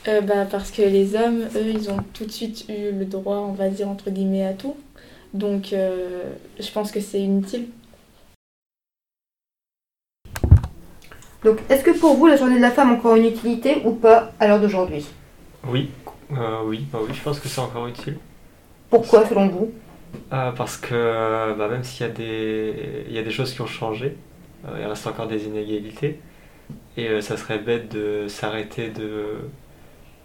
Euh, 0.08 0.20
bah, 0.20 0.44
parce 0.50 0.70
que 0.70 0.82
les 0.82 1.14
hommes, 1.14 1.42
eux, 1.54 1.66
ils 1.72 1.90
ont 1.90 1.96
tout 2.12 2.24
de 2.26 2.30
suite 2.32 2.66
eu 2.68 2.92
le 2.92 3.04
droit, 3.04 3.36
on 3.38 3.52
va 3.52 3.68
dire, 3.68 3.88
entre 3.88 4.10
guillemets, 4.10 4.44
à 4.44 4.52
tout. 4.52 4.76
Donc, 5.32 5.72
euh, 5.72 6.24
je 6.58 6.70
pense 6.70 6.90
que 6.90 7.00
c'est 7.00 7.20
inutile. 7.20 7.68
Donc, 11.44 11.58
est-ce 11.70 11.82
que 11.82 11.98
pour 11.98 12.16
vous, 12.16 12.26
la 12.26 12.36
journée 12.36 12.56
de 12.56 12.60
la 12.60 12.70
femme 12.70 12.90
a 12.90 12.94
encore 12.94 13.16
une 13.16 13.24
utilité 13.26 13.80
ou 13.84 13.92
pas 13.92 14.32
à 14.38 14.46
l'heure 14.46 14.60
d'aujourd'hui? 14.60 15.06
Oui, 15.66 15.90
euh, 16.32 16.62
oui, 16.66 16.84
bah 16.92 16.98
oui, 17.02 17.14
je 17.14 17.22
pense 17.22 17.40
que 17.40 17.48
c'est 17.48 17.60
encore 17.60 17.86
utile. 17.86 18.18
Pourquoi, 18.90 19.26
selon 19.26 19.48
vous? 19.48 19.70
Euh, 20.32 20.52
parce 20.52 20.76
que 20.76 21.54
bah, 21.56 21.68
même 21.68 21.84
s'il 21.84 22.06
y, 22.06 22.10
a 22.10 22.12
des- 22.12 23.04
il 23.08 23.14
y 23.14 23.18
a 23.18 23.22
des 23.22 23.30
choses 23.30 23.54
qui 23.54 23.60
ont 23.62 23.66
changé, 23.66 24.16
euh, 24.66 24.76
il 24.80 24.86
reste 24.86 25.06
encore 25.06 25.28
des 25.28 25.44
inégalités. 25.44 26.18
Et 26.96 27.08
euh, 27.08 27.20
ça 27.20 27.36
serait 27.36 27.58
bête 27.58 27.92
de 27.92 28.26
s'arrêter 28.28 28.88
de, 28.88 29.38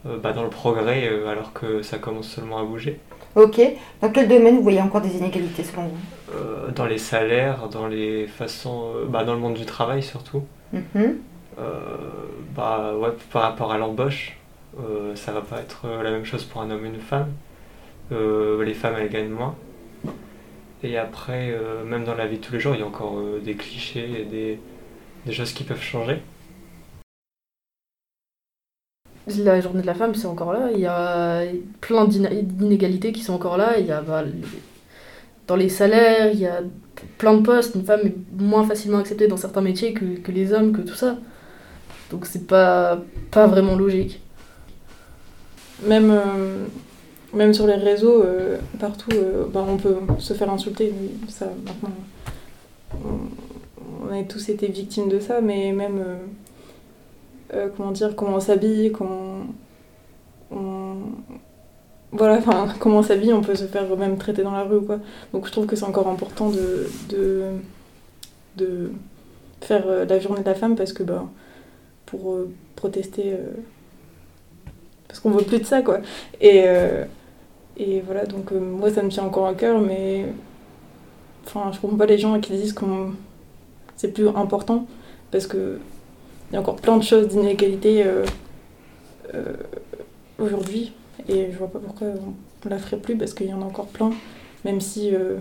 euh, 0.05 0.17
bah, 0.17 0.33
dans 0.33 0.43
le 0.43 0.49
progrès 0.49 1.07
euh, 1.07 1.27
alors 1.27 1.53
que 1.53 1.81
ça 1.81 1.97
commence 1.97 2.27
seulement 2.27 2.57
à 2.57 2.63
bouger. 2.63 2.99
Ok. 3.35 3.59
Dans 4.01 4.09
quel 4.09 4.27
domaine 4.27 4.55
vous 4.55 4.63
voyez 4.63 4.81
encore 4.81 5.01
des 5.01 5.17
inégalités, 5.17 5.63
selon 5.63 5.83
vous? 5.83 5.97
Euh, 6.33 6.71
dans 6.71 6.85
les 6.85 6.97
salaires, 6.97 7.67
dans 7.69 7.87
les 7.87 8.27
façons, 8.27 8.91
bah, 9.07 9.23
dans 9.23 9.33
le 9.33 9.39
monde 9.39 9.55
du 9.55 9.65
travail 9.65 10.01
surtout. 10.01 10.43
Mhm. 10.73 11.17
Euh, 11.57 11.97
bah 12.55 12.93
ouais, 12.97 13.09
par 13.31 13.43
rapport 13.43 13.71
à 13.71 13.77
l'embauche, 13.77 14.37
euh, 14.79 15.15
ça 15.15 15.31
va 15.31 15.41
pas 15.41 15.59
être 15.59 15.87
la 16.03 16.11
même 16.11 16.25
chose 16.25 16.43
pour 16.43 16.61
un 16.61 16.71
homme 16.71 16.85
et 16.85 16.89
une 16.89 16.99
femme. 16.99 17.31
Les 18.11 18.73
femmes 18.73 18.95
elles 18.99 19.09
gagnent 19.09 19.29
moins. 19.29 19.55
Et 20.83 20.97
après, 20.97 21.57
même 21.85 22.03
dans 22.03 22.13
la 22.13 22.27
vie 22.27 22.37
de 22.37 22.43
tous 22.43 22.53
les 22.53 22.59
jours, 22.59 22.75
il 22.75 22.81
y 22.81 22.83
a 22.83 22.85
encore 22.85 23.15
des 23.43 23.55
clichés 23.55 24.21
et 24.21 24.25
des, 24.25 24.59
des 25.25 25.31
choses 25.33 25.53
qui 25.53 25.63
peuvent 25.63 25.81
changer. 25.81 26.19
La 29.27 29.59
journée 29.59 29.81
de 29.81 29.87
la 29.87 29.95
femme, 29.95 30.13
c'est 30.13 30.27
encore 30.27 30.53
là. 30.53 30.69
Il 30.71 30.79
y 30.79 30.85
a 30.85 31.41
plein 31.81 32.05
d'inégalités 32.05 33.11
qui 33.11 33.21
sont 33.21 33.33
encore 33.33 33.57
là. 33.57 33.79
Il 33.79 33.87
y 33.87 33.91
a 33.91 34.01
bah, 34.01 34.23
dans 35.47 35.55
les 35.55 35.69
salaires, 35.69 36.31
il 36.31 36.39
y 36.39 36.45
a 36.45 36.61
plein 37.17 37.33
de 37.35 37.41
postes. 37.41 37.75
Une 37.75 37.83
femme 37.85 38.01
est 38.05 38.15
moins 38.39 38.63
facilement 38.63 38.99
acceptée 38.99 39.27
dans 39.27 39.37
certains 39.37 39.61
métiers 39.61 39.93
que, 39.93 40.31
les 40.31 40.53
hommes, 40.53 40.73
que 40.73 40.81
tout 40.81 40.95
ça. 40.95 41.17
Donc 42.11 42.27
c'est 42.27 42.45
pas, 42.45 43.01
pas 43.31 43.47
vraiment 43.47 43.75
logique. 43.75 44.21
Même, 45.83 46.11
euh, 46.11 46.65
même 47.33 47.53
sur 47.53 47.65
les 47.65 47.75
réseaux, 47.75 48.23
euh, 48.23 48.57
partout, 48.79 49.11
euh, 49.13 49.45
bah, 49.51 49.65
on 49.67 49.77
peut 49.77 49.97
se 50.19 50.33
faire 50.33 50.51
insulter. 50.51 50.93
Ça, 51.27 51.47
on, 52.93 54.07
on 54.07 54.13
a 54.13 54.23
tous 54.23 54.49
été 54.49 54.67
victimes 54.67 55.09
de 55.09 55.19
ça, 55.19 55.41
mais 55.41 55.71
même, 55.71 56.03
euh, 57.53 57.69
comment 57.75 57.91
dire, 57.91 58.15
comment 58.15 58.37
on 58.37 58.39
s'habille, 58.39 58.91
comment 58.91 59.41
on, 60.51 60.95
voilà, 62.11 62.41
comment 62.79 62.99
on 62.99 63.03
s'habille, 63.03 63.33
on 63.33 63.41
peut 63.41 63.55
se 63.55 63.65
faire 63.65 63.95
même 63.97 64.17
traiter 64.17 64.43
dans 64.43 64.51
la 64.51 64.63
rue 64.63 64.77
ou 64.77 64.81
quoi. 64.81 64.99
Donc 65.33 65.45
je 65.47 65.51
trouve 65.51 65.65
que 65.65 65.75
c'est 65.75 65.85
encore 65.85 66.07
important 66.07 66.49
de, 66.49 66.87
faire 69.61 69.83
euh, 69.87 70.05
la 70.05 70.19
journée 70.19 70.41
de 70.41 70.45
la 70.45 70.55
femme 70.55 70.75
parce 70.75 70.93
que, 70.93 71.03
bah, 71.03 71.25
pour 72.05 72.33
euh, 72.33 72.51
protester. 72.75 73.35
parce 75.07 75.19
qu'on 75.19 75.31
veut 75.31 75.43
plus 75.43 75.59
de 75.59 75.65
ça 75.65 75.81
quoi. 75.81 75.99
Et, 76.41 76.65
voilà, 78.05 78.25
donc 78.25 78.51
moi 78.51 78.89
ça 78.91 79.03
me 79.03 79.09
tient 79.09 79.23
encore 79.23 79.47
à 79.47 79.53
cœur, 79.53 79.79
mais 79.81 80.25
enfin 81.45 81.71
je 81.73 81.79
comprends 81.79 81.97
pas 81.97 82.05
les 82.05 82.17
gens 82.17 82.39
qui 82.39 82.53
disent 82.53 82.73
que 82.73 82.85
c'est 83.97 84.13
plus 84.13 84.29
important 84.29 84.87
parce 85.31 85.47
que 85.47 85.79
il 86.49 86.53
y 86.53 86.57
a 86.57 86.59
encore 86.59 86.75
plein 86.75 86.97
de 86.97 87.03
choses 87.03 87.27
d'inégalité 87.27 88.03
euh, 88.05 88.25
euh, 89.33 89.53
aujourd'hui 90.39 90.93
et 91.27 91.51
je 91.51 91.57
vois 91.57 91.67
pas 91.71 91.79
pourquoi 91.79 92.07
on 92.65 92.69
la 92.69 92.77
ferait 92.77 92.97
plus 92.97 93.17
parce 93.17 93.33
qu'il 93.33 93.47
y 93.47 93.53
en 93.53 93.61
a 93.61 93.65
encore 93.65 93.87
plein, 93.87 94.11
même 94.63 94.81
si 94.81 95.13
euh, 95.15 95.37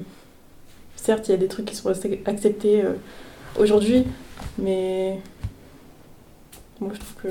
certes 0.97 1.29
il 1.29 1.33
y 1.33 1.35
a 1.35 1.39
des 1.39 1.49
trucs 1.49 1.67
qui 1.67 1.75
sont 1.77 1.93
acceptés 2.27 2.85
aujourd'hui, 3.59 4.05
mais 4.59 5.19
moi 6.81 6.91
je 6.95 7.01
trouve 7.01 7.15
que 7.23 7.29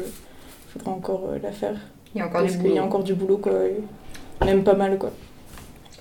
faudra 0.69 0.91
encore 0.91 1.29
la 1.41 1.51
faire. 1.51 1.75
Il 2.13 2.19
y 2.19 2.21
a 2.21 2.27
encore 2.27 2.41
parce 2.41 2.53
du 2.53 2.57
qu'il 2.59 2.67
y 2.67 2.69
boulot. 2.71 2.81
a 2.81 2.85
encore 2.85 3.03
du 3.03 3.13
boulot 3.13 3.37
quoi. 3.37 3.53
Même 4.45 4.63
pas 4.63 4.75
mal 4.75 4.97
quoi. 4.97 5.11